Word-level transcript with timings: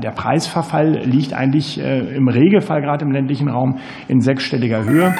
der 0.00 0.10
Preisverfall 0.10 1.02
liegt 1.04 1.32
eigentlich 1.32 1.78
äh, 1.78 2.16
im 2.16 2.28
Regelfall 2.28 2.80
gerade 2.80 3.04
im 3.04 3.12
ländlichen 3.12 3.48
Raum 3.48 3.78
in 4.08 4.20
sechsstelliger 4.20 4.84
Höhe. 4.84 5.14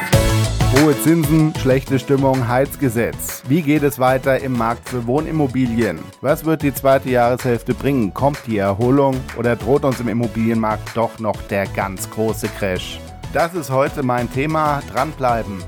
Hohe 0.76 0.98
Zinsen, 1.00 1.52
schlechte 1.56 1.98
Stimmung, 1.98 2.48
Heizgesetz. 2.48 3.42
Wie 3.48 3.60
geht 3.60 3.82
es 3.82 3.98
weiter 3.98 4.40
im 4.40 4.56
Markt 4.56 4.88
für 4.88 5.06
Wohnimmobilien? 5.06 5.98
Was 6.20 6.44
wird 6.44 6.62
die 6.62 6.72
zweite 6.72 7.10
Jahreshälfte 7.10 7.74
bringen? 7.74 8.14
Kommt 8.14 8.46
die 8.46 8.58
Erholung 8.58 9.16
oder 9.36 9.56
droht 9.56 9.84
uns 9.84 10.00
im 10.00 10.08
Immobilienmarkt 10.08 10.96
doch 10.96 11.18
noch 11.18 11.42
der 11.48 11.66
ganz 11.66 12.08
große 12.08 12.48
Crash? 12.48 13.00
Das 13.32 13.54
ist 13.54 13.70
heute 13.70 14.02
mein 14.02 14.30
Thema. 14.32 14.80
Dranbleiben. 14.92 15.58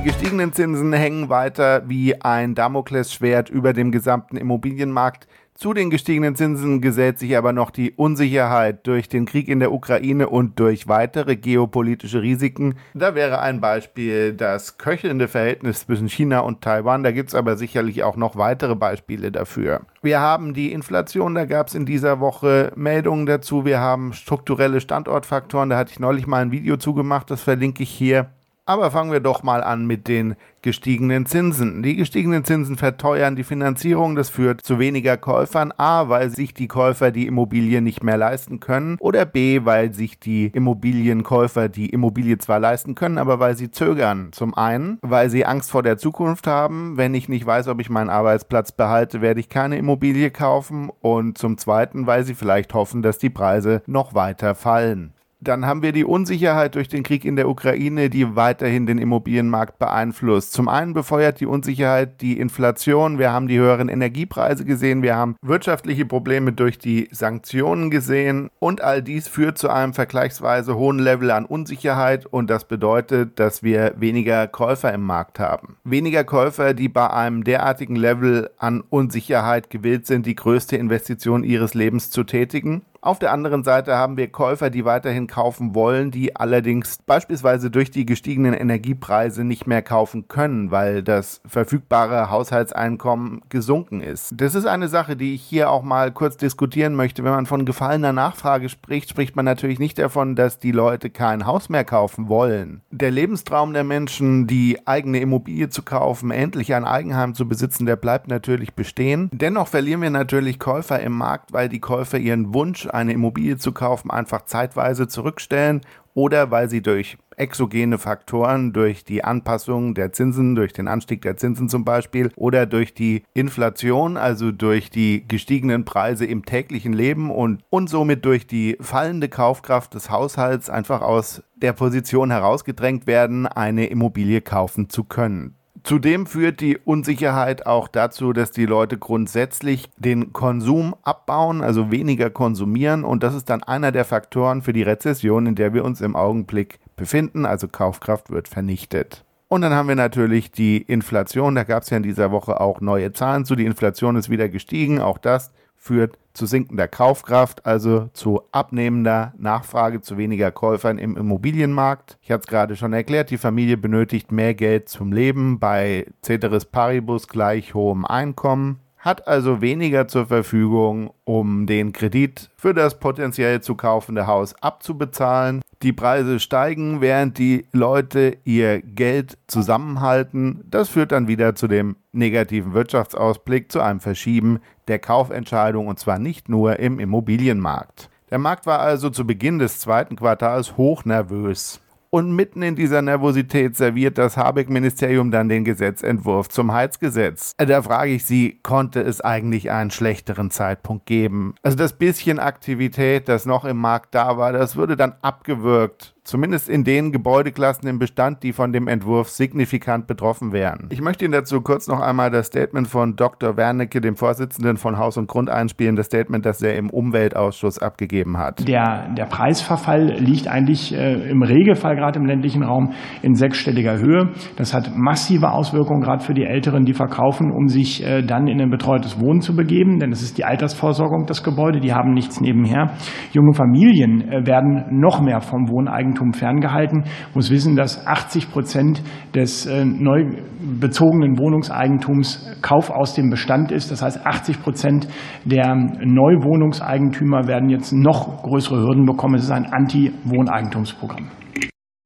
Die 0.00 0.02
gestiegenen 0.02 0.52
Zinsen 0.54 0.94
hängen 0.94 1.28
weiter 1.28 1.82
wie 1.86 2.20
ein 2.22 2.54
Damoklesschwert 2.54 3.50
über 3.50 3.74
dem 3.74 3.90
gesamten 3.90 4.38
Immobilienmarkt. 4.38 5.28
Zu 5.60 5.74
den 5.74 5.90
gestiegenen 5.90 6.36
Zinsen 6.36 6.80
gesellt 6.80 7.18
sich 7.18 7.36
aber 7.36 7.52
noch 7.52 7.70
die 7.70 7.90
Unsicherheit 7.90 8.86
durch 8.86 9.10
den 9.10 9.26
Krieg 9.26 9.46
in 9.46 9.60
der 9.60 9.72
Ukraine 9.72 10.30
und 10.30 10.58
durch 10.58 10.88
weitere 10.88 11.36
geopolitische 11.36 12.22
Risiken. 12.22 12.76
Da 12.94 13.14
wäre 13.14 13.40
ein 13.40 13.60
Beispiel 13.60 14.32
das 14.32 14.78
köchelnde 14.78 15.28
Verhältnis 15.28 15.80
zwischen 15.80 16.08
China 16.08 16.38
und 16.40 16.62
Taiwan. 16.62 17.02
Da 17.02 17.12
gibt 17.12 17.28
es 17.28 17.34
aber 17.34 17.58
sicherlich 17.58 18.04
auch 18.04 18.16
noch 18.16 18.36
weitere 18.36 18.74
Beispiele 18.74 19.30
dafür. 19.30 19.82
Wir 20.00 20.20
haben 20.20 20.54
die 20.54 20.72
Inflation, 20.72 21.34
da 21.34 21.44
gab 21.44 21.66
es 21.66 21.74
in 21.74 21.84
dieser 21.84 22.20
Woche 22.20 22.72
Meldungen 22.74 23.26
dazu. 23.26 23.66
Wir 23.66 23.80
haben 23.80 24.14
strukturelle 24.14 24.80
Standortfaktoren, 24.80 25.68
da 25.68 25.76
hatte 25.76 25.92
ich 25.92 26.00
neulich 26.00 26.26
mal 26.26 26.40
ein 26.40 26.52
Video 26.52 26.78
zugemacht, 26.78 27.30
das 27.30 27.42
verlinke 27.42 27.82
ich 27.82 27.90
hier. 27.90 28.30
Aber 28.70 28.92
fangen 28.92 29.10
wir 29.10 29.18
doch 29.18 29.42
mal 29.42 29.64
an 29.64 29.84
mit 29.84 30.06
den 30.06 30.36
gestiegenen 30.62 31.26
Zinsen. 31.26 31.82
Die 31.82 31.96
gestiegenen 31.96 32.44
Zinsen 32.44 32.76
verteuern 32.76 33.34
die 33.34 33.42
Finanzierung. 33.42 34.14
Das 34.14 34.30
führt 34.30 34.60
zu 34.60 34.78
weniger 34.78 35.16
Käufern. 35.16 35.72
A, 35.76 36.08
weil 36.08 36.30
sich 36.30 36.54
die 36.54 36.68
Käufer 36.68 37.10
die 37.10 37.26
Immobilie 37.26 37.82
nicht 37.82 38.04
mehr 38.04 38.16
leisten 38.16 38.60
können. 38.60 38.96
Oder 39.00 39.26
B, 39.26 39.64
weil 39.64 39.92
sich 39.92 40.20
die 40.20 40.52
Immobilienkäufer 40.54 41.68
die 41.68 41.88
Immobilie 41.88 42.38
zwar 42.38 42.60
leisten 42.60 42.94
können, 42.94 43.18
aber 43.18 43.40
weil 43.40 43.56
sie 43.56 43.72
zögern. 43.72 44.28
Zum 44.30 44.54
einen, 44.54 44.98
weil 45.02 45.30
sie 45.30 45.44
Angst 45.44 45.72
vor 45.72 45.82
der 45.82 45.98
Zukunft 45.98 46.46
haben. 46.46 46.96
Wenn 46.96 47.12
ich 47.14 47.28
nicht 47.28 47.44
weiß, 47.44 47.66
ob 47.66 47.80
ich 47.80 47.90
meinen 47.90 48.08
Arbeitsplatz 48.08 48.70
behalte, 48.70 49.20
werde 49.20 49.40
ich 49.40 49.48
keine 49.48 49.78
Immobilie 49.78 50.30
kaufen. 50.30 50.90
Und 51.00 51.38
zum 51.38 51.58
zweiten, 51.58 52.06
weil 52.06 52.22
sie 52.22 52.34
vielleicht 52.34 52.72
hoffen, 52.72 53.02
dass 53.02 53.18
die 53.18 53.30
Preise 53.30 53.82
noch 53.86 54.14
weiter 54.14 54.54
fallen. 54.54 55.12
Dann 55.42 55.64
haben 55.64 55.82
wir 55.82 55.92
die 55.92 56.04
Unsicherheit 56.04 56.74
durch 56.74 56.88
den 56.88 57.02
Krieg 57.02 57.24
in 57.24 57.36
der 57.36 57.48
Ukraine, 57.48 58.10
die 58.10 58.36
weiterhin 58.36 58.86
den 58.86 58.98
Immobilienmarkt 58.98 59.78
beeinflusst. 59.78 60.52
Zum 60.52 60.68
einen 60.68 60.92
befeuert 60.92 61.40
die 61.40 61.46
Unsicherheit 61.46 62.20
die 62.20 62.38
Inflation. 62.38 63.18
Wir 63.18 63.32
haben 63.32 63.48
die 63.48 63.58
höheren 63.58 63.88
Energiepreise 63.88 64.66
gesehen. 64.66 65.02
Wir 65.02 65.16
haben 65.16 65.36
wirtschaftliche 65.40 66.04
Probleme 66.04 66.52
durch 66.52 66.78
die 66.78 67.08
Sanktionen 67.10 67.90
gesehen. 67.90 68.50
Und 68.58 68.82
all 68.82 69.02
dies 69.02 69.28
führt 69.28 69.56
zu 69.56 69.70
einem 69.70 69.94
vergleichsweise 69.94 70.76
hohen 70.76 70.98
Level 70.98 71.30
an 71.30 71.46
Unsicherheit. 71.46 72.26
Und 72.26 72.50
das 72.50 72.68
bedeutet, 72.68 73.40
dass 73.40 73.62
wir 73.62 73.94
weniger 73.96 74.46
Käufer 74.46 74.92
im 74.92 75.02
Markt 75.02 75.40
haben. 75.40 75.76
Weniger 75.84 76.24
Käufer, 76.24 76.74
die 76.74 76.90
bei 76.90 77.08
einem 77.08 77.44
derartigen 77.44 77.96
Level 77.96 78.50
an 78.58 78.82
Unsicherheit 78.90 79.70
gewillt 79.70 80.06
sind, 80.06 80.26
die 80.26 80.34
größte 80.34 80.76
Investition 80.76 81.44
ihres 81.44 81.72
Lebens 81.72 82.10
zu 82.10 82.24
tätigen. 82.24 82.82
Auf 83.02 83.18
der 83.18 83.32
anderen 83.32 83.64
Seite 83.64 83.96
haben 83.96 84.18
wir 84.18 84.30
Käufer, 84.30 84.68
die 84.68 84.84
weiterhin 84.84 85.26
kaufen 85.26 85.74
wollen, 85.74 86.10
die 86.10 86.36
allerdings 86.36 86.98
beispielsweise 87.06 87.70
durch 87.70 87.90
die 87.90 88.04
gestiegenen 88.04 88.52
Energiepreise 88.52 89.42
nicht 89.42 89.66
mehr 89.66 89.80
kaufen 89.80 90.28
können, 90.28 90.70
weil 90.70 91.02
das 91.02 91.40
verfügbare 91.46 92.30
Haushaltseinkommen 92.30 93.40
gesunken 93.48 94.02
ist. 94.02 94.34
Das 94.36 94.54
ist 94.54 94.66
eine 94.66 94.88
Sache, 94.88 95.16
die 95.16 95.34
ich 95.34 95.40
hier 95.40 95.70
auch 95.70 95.82
mal 95.82 96.12
kurz 96.12 96.36
diskutieren 96.36 96.94
möchte. 96.94 97.24
Wenn 97.24 97.32
man 97.32 97.46
von 97.46 97.64
gefallener 97.64 98.12
Nachfrage 98.12 98.68
spricht, 98.68 99.08
spricht 99.08 99.34
man 99.34 99.46
natürlich 99.46 99.78
nicht 99.78 99.98
davon, 99.98 100.36
dass 100.36 100.58
die 100.58 100.72
Leute 100.72 101.08
kein 101.08 101.46
Haus 101.46 101.70
mehr 101.70 101.84
kaufen 101.84 102.28
wollen. 102.28 102.82
Der 102.90 103.10
Lebenstraum 103.10 103.72
der 103.72 103.84
Menschen, 103.84 104.46
die 104.46 104.86
eigene 104.86 105.20
Immobilie 105.20 105.70
zu 105.70 105.82
kaufen, 105.82 106.30
endlich 106.30 106.74
ein 106.74 106.84
Eigenheim 106.84 107.34
zu 107.34 107.48
besitzen, 107.48 107.86
der 107.86 107.96
bleibt 107.96 108.28
natürlich 108.28 108.74
bestehen. 108.74 109.30
Dennoch 109.32 109.68
verlieren 109.68 110.02
wir 110.02 110.10
natürlich 110.10 110.58
Käufer 110.58 111.00
im 111.00 111.16
Markt, 111.16 111.54
weil 111.54 111.70
die 111.70 111.80
Käufer 111.80 112.18
ihren 112.18 112.52
Wunsch 112.52 112.89
eine 112.94 113.12
Immobilie 113.12 113.56
zu 113.56 113.72
kaufen, 113.72 114.10
einfach 114.10 114.44
zeitweise 114.44 115.08
zurückstellen 115.08 115.80
oder 116.14 116.50
weil 116.50 116.68
sie 116.68 116.82
durch 116.82 117.18
exogene 117.36 117.98
Faktoren, 117.98 118.72
durch 118.72 119.04
die 119.04 119.24
Anpassung 119.24 119.94
der 119.94 120.12
Zinsen, 120.12 120.54
durch 120.54 120.72
den 120.72 120.88
Anstieg 120.88 121.22
der 121.22 121.36
Zinsen 121.36 121.68
zum 121.68 121.84
Beispiel 121.84 122.30
oder 122.36 122.66
durch 122.66 122.92
die 122.92 123.22
Inflation, 123.32 124.16
also 124.16 124.52
durch 124.52 124.90
die 124.90 125.24
gestiegenen 125.26 125.84
Preise 125.84 126.26
im 126.26 126.44
täglichen 126.44 126.92
Leben 126.92 127.30
und, 127.30 127.62
und 127.70 127.88
somit 127.88 128.24
durch 128.24 128.46
die 128.46 128.76
fallende 128.80 129.28
Kaufkraft 129.28 129.94
des 129.94 130.10
Haushalts 130.10 130.68
einfach 130.68 131.00
aus 131.00 131.42
der 131.56 131.72
Position 131.72 132.30
herausgedrängt 132.30 133.06
werden, 133.06 133.46
eine 133.46 133.86
Immobilie 133.86 134.40
kaufen 134.40 134.90
zu 134.90 135.04
können. 135.04 135.56
Zudem 135.82 136.26
führt 136.26 136.60
die 136.60 136.78
Unsicherheit 136.78 137.66
auch 137.66 137.88
dazu, 137.88 138.32
dass 138.32 138.50
die 138.50 138.66
Leute 138.66 138.98
grundsätzlich 138.98 139.90
den 139.96 140.32
Konsum 140.32 140.94
abbauen, 141.02 141.62
also 141.62 141.90
weniger 141.90 142.30
konsumieren. 142.30 143.04
Und 143.04 143.22
das 143.22 143.34
ist 143.34 143.50
dann 143.50 143.62
einer 143.62 143.92
der 143.92 144.04
Faktoren 144.04 144.62
für 144.62 144.72
die 144.72 144.82
Rezession, 144.82 145.46
in 145.46 145.54
der 145.54 145.72
wir 145.72 145.84
uns 145.84 146.00
im 146.00 146.16
Augenblick 146.16 146.80
befinden. 146.96 147.46
Also 147.46 147.68
Kaufkraft 147.68 148.30
wird 148.30 148.48
vernichtet. 148.48 149.24
Und 149.48 149.62
dann 149.62 149.72
haben 149.72 149.88
wir 149.88 149.96
natürlich 149.96 150.52
die 150.52 150.78
Inflation. 150.78 151.56
Da 151.56 151.64
gab 151.64 151.82
es 151.82 151.90
ja 151.90 151.96
in 151.96 152.04
dieser 152.04 152.30
Woche 152.30 152.60
auch 152.60 152.80
neue 152.80 153.12
Zahlen 153.12 153.44
zu. 153.44 153.56
Die 153.56 153.66
Inflation 153.66 154.16
ist 154.16 154.30
wieder 154.30 154.48
gestiegen. 154.48 155.00
Auch 155.00 155.18
das 155.18 155.50
führt 155.80 156.18
zu 156.34 156.44
sinkender 156.46 156.86
Kaufkraft, 156.86 157.64
also 157.66 158.10
zu 158.12 158.42
abnehmender 158.52 159.32
Nachfrage, 159.38 160.02
zu 160.02 160.18
weniger 160.18 160.52
Käufern 160.52 160.98
im 160.98 161.16
Immobilienmarkt. 161.16 162.18
Ich 162.20 162.30
hatte 162.30 162.42
es 162.42 162.46
gerade 162.46 162.76
schon 162.76 162.92
erklärt, 162.92 163.30
die 163.30 163.38
Familie 163.38 163.78
benötigt 163.78 164.30
mehr 164.30 164.54
Geld 164.54 164.90
zum 164.90 165.10
Leben 165.10 165.58
bei 165.58 166.06
Ceteris 166.22 166.66
Paribus 166.66 167.26
gleich 167.26 167.74
hohem 167.74 168.04
Einkommen 168.04 168.78
hat 169.00 169.26
also 169.26 169.62
weniger 169.62 170.08
zur 170.08 170.26
Verfügung, 170.26 171.10
um 171.24 171.66
den 171.66 171.92
Kredit 171.92 172.50
für 172.56 172.74
das 172.74 173.00
potenziell 173.00 173.62
zu 173.62 173.74
kaufende 173.74 174.26
Haus 174.26 174.54
abzubezahlen. 174.62 175.62
Die 175.82 175.94
Preise 175.94 176.38
steigen, 176.38 177.00
während 177.00 177.38
die 177.38 177.66
Leute 177.72 178.36
ihr 178.44 178.82
Geld 178.82 179.38
zusammenhalten. 179.46 180.62
Das 180.70 180.90
führt 180.90 181.12
dann 181.12 181.26
wieder 181.26 181.54
zu 181.54 181.66
dem 181.66 181.96
negativen 182.12 182.74
Wirtschaftsausblick, 182.74 183.72
zu 183.72 183.80
einem 183.80 184.00
Verschieben 184.00 184.60
der 184.88 184.98
Kaufentscheidung 184.98 185.86
und 185.86 185.98
zwar 185.98 186.18
nicht 186.18 186.50
nur 186.50 186.78
im 186.78 187.00
Immobilienmarkt. 187.00 188.10
Der 188.30 188.38
Markt 188.38 188.66
war 188.66 188.80
also 188.80 189.08
zu 189.08 189.26
Beginn 189.26 189.58
des 189.58 189.80
zweiten 189.80 190.16
Quartals 190.16 190.76
hochnervös. 190.76 191.80
Und 192.12 192.32
mitten 192.32 192.62
in 192.62 192.74
dieser 192.74 193.02
Nervosität 193.02 193.76
serviert 193.76 194.18
das 194.18 194.36
Habeck-Ministerium 194.36 195.30
dann 195.30 195.48
den 195.48 195.64
Gesetzentwurf 195.64 196.48
zum 196.48 196.72
Heizgesetz. 196.72 197.54
Da 197.56 197.82
frage 197.82 198.10
ich 198.10 198.24
Sie, 198.24 198.58
konnte 198.64 199.00
es 199.00 199.20
eigentlich 199.20 199.70
einen 199.70 199.92
schlechteren 199.92 200.50
Zeitpunkt 200.50 201.06
geben? 201.06 201.54
Also 201.62 201.76
das 201.76 201.92
bisschen 201.92 202.40
Aktivität, 202.40 203.28
das 203.28 203.46
noch 203.46 203.64
im 203.64 203.76
Markt 203.76 204.12
da 204.16 204.36
war, 204.36 204.52
das 204.52 204.74
würde 204.74 204.96
dann 204.96 205.14
abgewürgt 205.22 206.16
Zumindest 206.30 206.68
in 206.68 206.84
den 206.84 207.10
Gebäudeklassen 207.10 207.88
im 207.88 207.98
Bestand, 207.98 208.44
die 208.44 208.52
von 208.52 208.70
dem 208.70 208.86
Entwurf 208.86 209.30
signifikant 209.30 210.06
betroffen 210.06 210.52
wären. 210.52 210.86
Ich 210.90 211.00
möchte 211.00 211.24
Ihnen 211.24 211.32
dazu 211.32 211.60
kurz 211.60 211.88
noch 211.88 211.98
einmal 211.98 212.30
das 212.30 212.46
Statement 212.46 212.86
von 212.86 213.16
Dr. 213.16 213.56
Wernicke, 213.56 214.00
dem 214.00 214.14
Vorsitzenden 214.14 214.76
von 214.76 214.96
Haus 214.96 215.16
und 215.16 215.26
Grund, 215.26 215.50
einspielen, 215.50 215.96
das 215.96 216.06
Statement, 216.06 216.46
das 216.46 216.62
er 216.62 216.76
im 216.76 216.88
Umweltausschuss 216.88 217.80
abgegeben 217.80 218.38
hat. 218.38 218.68
Der, 218.68 219.12
der 219.12 219.24
Preisverfall 219.24 220.20
liegt 220.20 220.46
eigentlich 220.46 220.94
äh, 220.94 221.28
im 221.28 221.42
Regelfall 221.42 221.96
gerade 221.96 222.20
im 222.20 222.26
ländlichen 222.26 222.62
Raum 222.62 222.92
in 223.22 223.34
sechsstelliger 223.34 223.98
Höhe. 223.98 224.28
Das 224.54 224.72
hat 224.72 224.92
massive 224.94 225.50
Auswirkungen 225.50 226.00
gerade 226.00 226.22
für 226.22 226.34
die 226.34 226.44
Älteren, 226.44 226.84
die 226.84 226.94
verkaufen, 226.94 227.50
um 227.50 227.66
sich 227.66 228.06
äh, 228.06 228.22
dann 228.22 228.46
in 228.46 228.60
ein 228.60 228.70
betreutes 228.70 229.20
Wohnen 229.20 229.40
zu 229.40 229.56
begeben, 229.56 229.98
denn 229.98 230.12
es 230.12 230.22
ist 230.22 230.38
die 230.38 230.44
Altersvorsorgung 230.44 231.26
des 231.26 231.42
Gebäudes, 231.42 231.80
die 231.82 231.92
haben 231.92 232.12
nichts 232.12 232.40
nebenher. 232.40 232.92
Junge 233.32 233.52
Familien 233.52 234.30
äh, 234.30 234.46
werden 234.46 234.84
noch 234.92 235.20
mehr 235.20 235.40
vom 235.40 235.68
Wohneigentum 235.68 236.19
Eigentum 236.20 236.34
ferngehalten, 236.34 237.04
muss 237.34 237.50
wissen, 237.50 237.76
dass 237.76 238.06
80 238.06 238.50
Prozent 238.50 239.02
des 239.34 239.66
äh, 239.66 239.84
neu 239.84 240.24
bezogenen 240.60 241.38
Wohnungseigentums 241.38 242.58
Kauf 242.60 242.90
aus 242.90 243.14
dem 243.14 243.30
Bestand 243.30 243.72
ist. 243.72 243.90
Das 243.90 244.02
heißt, 244.02 244.26
80 244.26 244.62
Prozent 244.62 245.08
der 245.44 245.74
Neuwohnungseigentümer 245.74 247.46
werden 247.46 247.70
jetzt 247.70 247.92
noch 247.92 248.42
größere 248.42 248.80
Hürden 248.80 249.06
bekommen. 249.06 249.36
Es 249.36 249.44
ist 249.44 249.50
ein 249.50 249.66
Anti-Wohneigentumsprogramm. 249.66 251.28